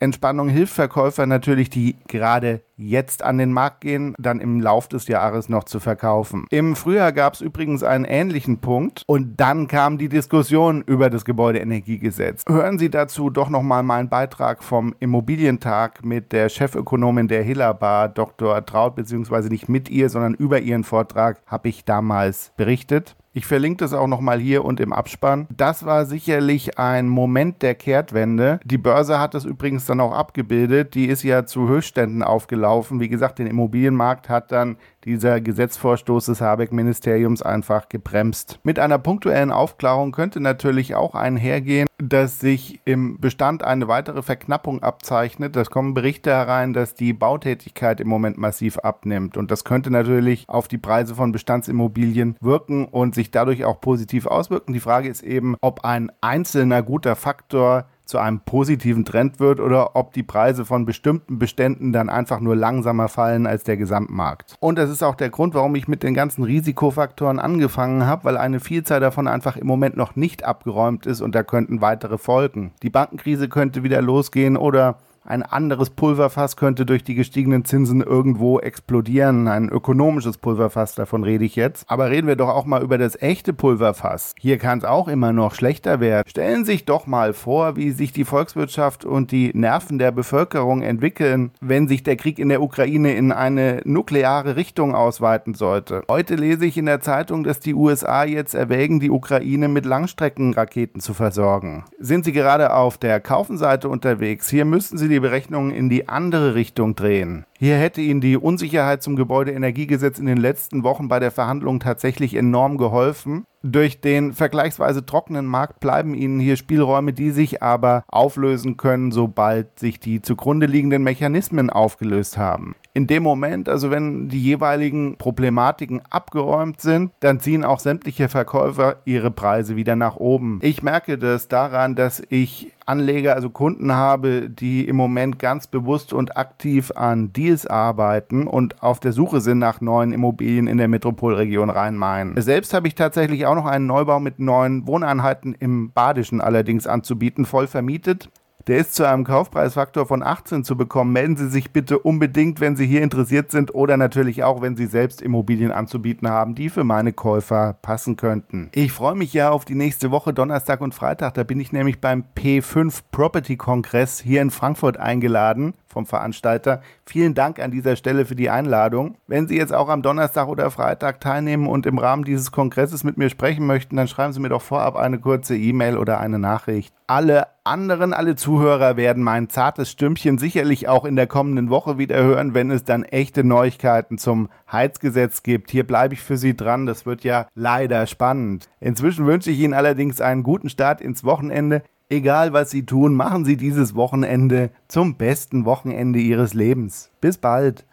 Entspannung 0.00 0.48
hilft 0.48 0.74
Verkäufern 0.74 1.28
natürlich, 1.28 1.70
die 1.70 1.94
gerade 2.08 2.62
jetzt 2.76 3.22
an 3.22 3.38
den 3.38 3.52
Markt 3.52 3.82
gehen, 3.82 4.16
dann 4.18 4.40
im 4.40 4.60
Lauf 4.60 4.88
des 4.88 5.06
Jahres 5.06 5.48
noch 5.48 5.62
zu 5.62 5.78
verkaufen. 5.78 6.46
Im 6.50 6.74
Frühjahr 6.74 7.12
gab 7.12 7.34
es 7.34 7.42
übrigens 7.42 7.84
einen 7.84 8.04
ähnlichen 8.04 8.58
Punkt 8.58 9.04
und 9.06 9.36
dann 9.36 9.68
kam 9.68 9.98
die 9.98 10.08
Diskussion 10.08 10.82
über 10.82 11.10
das 11.10 11.24
Gebäudeenergiegesetz. 11.24 12.42
Hören 12.48 12.80
Sie 12.80 12.90
dazu 12.90 13.30
doch 13.30 13.50
nochmal 13.50 13.84
meinen 13.84 14.08
Beitrag 14.08 14.64
vom 14.64 14.96
Immobilientag 14.98 16.04
mit 16.04 16.32
der 16.32 16.48
Chefökonomin 16.48 17.28
der 17.28 17.44
Hillerbar, 17.44 18.08
Dr. 18.08 18.66
Traut, 18.66 18.96
beziehungsweise 18.96 19.48
nicht 19.48 19.68
mit 19.68 19.90
ihr, 19.90 20.08
sondern 20.08 20.34
über 20.34 20.58
ihren 20.58 20.82
Vortrag 20.82 21.40
habe 21.46 21.68
ich 21.68 21.84
damals 21.84 22.50
berichtet. 22.56 23.14
Ich 23.34 23.46
verlinke 23.46 23.78
das 23.78 23.94
auch 23.94 24.08
nochmal 24.08 24.38
hier 24.38 24.62
und 24.62 24.78
im 24.78 24.92
Abspann. 24.92 25.46
Das 25.56 25.86
war 25.86 26.04
sicherlich 26.04 26.78
ein 26.78 27.08
Moment 27.08 27.62
der 27.62 27.74
Kehrtwende. 27.74 28.60
Die 28.64 28.76
Börse 28.76 29.18
hat 29.18 29.32
das 29.32 29.46
übrigens 29.46 29.86
dann 29.86 30.00
auch 30.00 30.12
abgebildet. 30.12 30.94
Die 30.94 31.06
ist 31.06 31.22
ja 31.22 31.46
zu 31.46 31.66
Höchstständen 31.66 32.22
aufgelaufen. 32.22 33.00
Wie 33.00 33.08
gesagt, 33.08 33.38
den 33.38 33.46
Immobilienmarkt 33.46 34.28
hat 34.28 34.52
dann 34.52 34.76
dieser 35.04 35.40
Gesetzvorstoß 35.40 36.26
des 36.26 36.40
Habeck-Ministeriums 36.40 37.42
einfach 37.42 37.88
gebremst. 37.88 38.60
Mit 38.62 38.78
einer 38.78 38.98
punktuellen 38.98 39.50
Aufklärung 39.50 40.12
könnte 40.12 40.40
natürlich 40.40 40.94
auch 40.94 41.14
einhergehen, 41.14 41.88
dass 41.98 42.40
sich 42.40 42.80
im 42.84 43.18
Bestand 43.20 43.64
eine 43.64 43.88
weitere 43.88 44.22
Verknappung 44.22 44.82
abzeichnet. 44.82 45.56
Es 45.56 45.70
kommen 45.70 45.94
Berichte 45.94 46.30
herein, 46.30 46.72
dass 46.72 46.94
die 46.94 47.12
Bautätigkeit 47.12 48.00
im 48.00 48.08
Moment 48.08 48.38
massiv 48.38 48.78
abnimmt. 48.78 49.36
Und 49.36 49.50
das 49.50 49.64
könnte 49.64 49.90
natürlich 49.90 50.44
auf 50.48 50.68
die 50.68 50.78
Preise 50.78 51.14
von 51.14 51.32
Bestandsimmobilien 51.32 52.36
wirken 52.40 52.86
und 52.86 53.14
sich 53.14 53.21
dadurch 53.30 53.64
auch 53.64 53.80
positiv 53.80 54.26
auswirken. 54.26 54.72
Die 54.72 54.80
Frage 54.80 55.08
ist 55.08 55.22
eben, 55.22 55.56
ob 55.60 55.84
ein 55.84 56.10
einzelner 56.20 56.82
guter 56.82 57.16
Faktor 57.16 57.86
zu 58.04 58.18
einem 58.18 58.40
positiven 58.40 59.04
Trend 59.04 59.40
wird 59.40 59.60
oder 59.60 59.96
ob 59.96 60.12
die 60.12 60.22
Preise 60.22 60.64
von 60.64 60.84
bestimmten 60.84 61.38
Beständen 61.38 61.92
dann 61.92 62.10
einfach 62.10 62.40
nur 62.40 62.56
langsamer 62.56 63.08
fallen 63.08 63.46
als 63.46 63.64
der 63.64 63.76
Gesamtmarkt. 63.76 64.56
Und 64.60 64.76
das 64.76 64.90
ist 64.90 65.02
auch 65.02 65.14
der 65.14 65.30
Grund, 65.30 65.54
warum 65.54 65.74
ich 65.76 65.88
mit 65.88 66.02
den 66.02 66.12
ganzen 66.12 66.42
Risikofaktoren 66.42 67.38
angefangen 67.38 68.06
habe, 68.06 68.24
weil 68.24 68.36
eine 68.36 68.60
Vielzahl 68.60 69.00
davon 69.00 69.28
einfach 69.28 69.56
im 69.56 69.66
Moment 69.66 69.96
noch 69.96 70.16
nicht 70.16 70.44
abgeräumt 70.44 71.06
ist 71.06 71.20
und 71.20 71.34
da 71.34 71.42
könnten 71.42 71.80
weitere 71.80 72.18
folgen. 72.18 72.72
Die 72.82 72.90
Bankenkrise 72.90 73.48
könnte 73.48 73.82
wieder 73.82 74.02
losgehen 74.02 74.56
oder 74.56 74.98
ein 75.24 75.44
anderes 75.44 75.90
Pulverfass 75.90 76.56
könnte 76.56 76.84
durch 76.84 77.04
die 77.04 77.14
gestiegenen 77.14 77.64
Zinsen 77.64 78.00
irgendwo 78.02 78.58
explodieren. 78.58 79.46
Ein 79.46 79.68
ökonomisches 79.68 80.36
Pulverfass, 80.36 80.96
davon 80.96 81.22
rede 81.22 81.44
ich 81.44 81.54
jetzt. 81.54 81.84
Aber 81.88 82.10
reden 82.10 82.26
wir 82.26 82.34
doch 82.34 82.48
auch 82.48 82.64
mal 82.64 82.82
über 82.82 82.98
das 82.98 83.20
echte 83.20 83.52
Pulverfass. 83.52 84.34
Hier 84.38 84.58
kann 84.58 84.78
es 84.78 84.84
auch 84.84 85.06
immer 85.06 85.32
noch 85.32 85.54
schlechter 85.54 86.00
werden. 86.00 86.28
Stellen 86.28 86.64
Sie 86.64 86.72
sich 86.72 86.86
doch 86.86 87.06
mal 87.06 87.34
vor, 87.34 87.76
wie 87.76 87.92
sich 87.92 88.12
die 88.12 88.24
Volkswirtschaft 88.24 89.04
und 89.04 89.30
die 89.30 89.52
Nerven 89.54 89.98
der 89.98 90.10
Bevölkerung 90.10 90.82
entwickeln, 90.82 91.52
wenn 91.60 91.86
sich 91.86 92.02
der 92.02 92.16
Krieg 92.16 92.40
in 92.40 92.48
der 92.48 92.62
Ukraine 92.62 93.14
in 93.14 93.30
eine 93.30 93.80
nukleare 93.84 94.56
Richtung 94.56 94.94
ausweiten 94.94 95.54
sollte. 95.54 96.02
Heute 96.08 96.34
lese 96.34 96.66
ich 96.66 96.76
in 96.76 96.86
der 96.86 97.00
Zeitung, 97.00 97.44
dass 97.44 97.60
die 97.60 97.74
USA 97.74 98.24
jetzt 98.24 98.54
erwägen, 98.54 98.98
die 98.98 99.10
Ukraine 99.10 99.68
mit 99.68 99.86
Langstreckenraketen 99.86 101.00
zu 101.00 101.14
versorgen. 101.14 101.84
Sind 101.98 102.24
Sie 102.24 102.32
gerade 102.32 102.74
auf 102.74 102.98
der 102.98 103.20
Kaufenseite 103.20 103.88
unterwegs? 103.88 104.48
Hier 104.48 104.64
müssten 104.64 104.98
Sie 104.98 105.11
die 105.12 105.20
Berechnungen 105.20 105.72
in 105.72 105.88
die 105.88 106.08
andere 106.08 106.54
Richtung 106.54 106.94
drehen. 106.96 107.44
Hier 107.62 107.76
hätte 107.76 108.00
Ihnen 108.00 108.20
die 108.20 108.36
Unsicherheit 108.36 109.04
zum 109.04 109.14
Gebäudeenergiegesetz 109.14 110.18
in 110.18 110.26
den 110.26 110.36
letzten 110.36 110.82
Wochen 110.82 111.06
bei 111.06 111.20
der 111.20 111.30
Verhandlung 111.30 111.78
tatsächlich 111.78 112.34
enorm 112.34 112.76
geholfen. 112.76 113.44
Durch 113.62 114.00
den 114.00 114.32
vergleichsweise 114.32 115.06
trockenen 115.06 115.46
Markt 115.46 115.78
bleiben 115.78 116.14
Ihnen 116.14 116.40
hier 116.40 116.56
Spielräume, 116.56 117.12
die 117.12 117.30
sich 117.30 117.62
aber 117.62 118.02
auflösen 118.08 118.76
können, 118.76 119.12
sobald 119.12 119.78
sich 119.78 120.00
die 120.00 120.20
zugrunde 120.20 120.66
liegenden 120.66 121.04
Mechanismen 121.04 121.70
aufgelöst 121.70 122.36
haben. 122.36 122.74
In 122.94 123.06
dem 123.06 123.22
Moment, 123.22 123.68
also 123.68 123.90
wenn 123.90 124.28
die 124.28 124.42
jeweiligen 124.42 125.16
Problematiken 125.16 126.02
abgeräumt 126.10 126.80
sind, 126.80 127.12
dann 127.20 127.40
ziehen 127.40 127.64
auch 127.64 127.78
sämtliche 127.78 128.28
Verkäufer 128.28 128.96
ihre 129.04 129.30
Preise 129.30 129.76
wieder 129.76 129.94
nach 129.94 130.16
oben. 130.16 130.58
Ich 130.60 130.82
merke 130.82 131.16
das 131.16 131.46
daran, 131.48 131.94
dass 131.94 132.22
ich 132.28 132.72
Anleger, 132.84 133.34
also 133.34 133.48
Kunden 133.48 133.92
habe, 133.92 134.50
die 134.50 134.86
im 134.86 134.96
Moment 134.96 135.38
ganz 135.38 135.68
bewusst 135.68 136.12
und 136.12 136.36
aktiv 136.36 136.90
an 136.94 137.32
Deals 137.52 137.66
arbeiten 137.66 138.46
und 138.46 138.82
auf 138.82 138.98
der 138.98 139.12
Suche 139.12 139.42
sind 139.42 139.58
nach 139.58 139.80
neuen 139.80 140.12
Immobilien 140.12 140.66
in 140.66 140.78
der 140.78 140.88
Metropolregion 140.88 141.68
Rhein-Main. 141.68 142.34
Selbst 142.38 142.72
habe 142.72 142.88
ich 142.88 142.94
tatsächlich 142.94 143.44
auch 143.44 143.54
noch 143.54 143.66
einen 143.66 143.86
Neubau 143.86 144.20
mit 144.20 144.38
neuen 144.38 144.86
Wohneinheiten 144.86 145.54
im 145.54 145.92
Badischen 145.92 146.40
allerdings 146.40 146.86
anzubieten, 146.86 147.44
voll 147.44 147.66
vermietet. 147.66 148.30
Der 148.68 148.78
ist 148.78 148.94
zu 148.94 149.08
einem 149.08 149.24
Kaufpreisfaktor 149.24 150.06
von 150.06 150.22
18 150.22 150.62
zu 150.62 150.76
bekommen. 150.76 151.12
Melden 151.12 151.36
Sie 151.36 151.48
sich 151.48 151.72
bitte 151.72 151.98
unbedingt, 151.98 152.60
wenn 152.60 152.76
Sie 152.76 152.86
hier 152.86 153.02
interessiert 153.02 153.50
sind 153.50 153.74
oder 153.74 153.96
natürlich 153.96 154.44
auch, 154.44 154.62
wenn 154.62 154.76
Sie 154.76 154.86
selbst 154.86 155.20
Immobilien 155.20 155.72
anzubieten 155.72 156.28
haben, 156.28 156.54
die 156.54 156.70
für 156.70 156.84
meine 156.84 157.12
Käufer 157.12 157.76
passen 157.82 158.16
könnten. 158.16 158.70
Ich 158.72 158.92
freue 158.92 159.16
mich 159.16 159.32
ja 159.32 159.50
auf 159.50 159.64
die 159.64 159.74
nächste 159.74 160.12
Woche, 160.12 160.32
Donnerstag 160.32 160.80
und 160.80 160.94
Freitag. 160.94 161.34
Da 161.34 161.42
bin 161.42 161.58
ich 161.58 161.72
nämlich 161.72 162.00
beim 162.00 162.24
P5 162.36 163.00
Property 163.10 163.56
Kongress 163.56 164.20
hier 164.20 164.40
in 164.40 164.52
Frankfurt 164.52 164.96
eingeladen 164.96 165.74
vom 165.92 166.06
Veranstalter. 166.06 166.80
Vielen 167.06 167.34
Dank 167.34 167.60
an 167.60 167.70
dieser 167.70 167.96
Stelle 167.96 168.24
für 168.24 168.34
die 168.34 168.50
Einladung. 168.50 169.16
Wenn 169.26 169.46
Sie 169.46 169.56
jetzt 169.56 169.72
auch 169.72 169.88
am 169.88 170.02
Donnerstag 170.02 170.48
oder 170.48 170.70
Freitag 170.70 171.20
teilnehmen 171.20 171.68
und 171.68 171.86
im 171.86 171.98
Rahmen 171.98 172.24
dieses 172.24 172.50
Kongresses 172.50 173.04
mit 173.04 173.18
mir 173.18 173.30
sprechen 173.30 173.66
möchten, 173.66 173.96
dann 173.96 174.08
schreiben 174.08 174.32
Sie 174.32 174.40
mir 174.40 174.48
doch 174.48 174.62
vorab 174.62 174.96
eine 174.96 175.20
kurze 175.20 175.56
E-Mail 175.56 175.96
oder 175.96 176.18
eine 176.18 176.38
Nachricht. 176.38 176.94
Alle 177.06 177.46
anderen, 177.64 178.12
alle 178.12 178.36
Zuhörer 178.36 178.96
werden 178.96 179.22
mein 179.22 179.48
zartes 179.50 179.90
Stümpchen 179.90 180.38
sicherlich 180.38 180.88
auch 180.88 181.04
in 181.04 181.14
der 181.14 181.26
kommenden 181.26 181.68
Woche 181.68 181.98
wieder 181.98 182.22
hören, 182.22 182.54
wenn 182.54 182.70
es 182.70 182.84
dann 182.84 183.04
echte 183.04 183.44
Neuigkeiten 183.44 184.18
zum 184.18 184.48
Heizgesetz 184.70 185.42
gibt. 185.42 185.70
Hier 185.70 185.86
bleibe 185.86 186.14
ich 186.14 186.22
für 186.22 186.36
Sie 186.36 186.56
dran. 186.56 186.86
Das 186.86 187.04
wird 187.04 187.22
ja 187.22 187.46
leider 187.54 188.06
spannend. 188.06 188.68
Inzwischen 188.80 189.26
wünsche 189.26 189.50
ich 189.50 189.60
Ihnen 189.60 189.74
allerdings 189.74 190.20
einen 190.20 190.42
guten 190.42 190.70
Start 190.70 191.00
ins 191.00 191.22
Wochenende. 191.22 191.82
Egal 192.12 192.52
was 192.52 192.70
Sie 192.70 192.84
tun, 192.84 193.14
machen 193.14 193.46
Sie 193.46 193.56
dieses 193.56 193.94
Wochenende 193.94 194.70
zum 194.86 195.16
besten 195.16 195.64
Wochenende 195.64 196.18
Ihres 196.18 196.52
Lebens. 196.52 197.10
Bis 197.22 197.38
bald. 197.38 197.86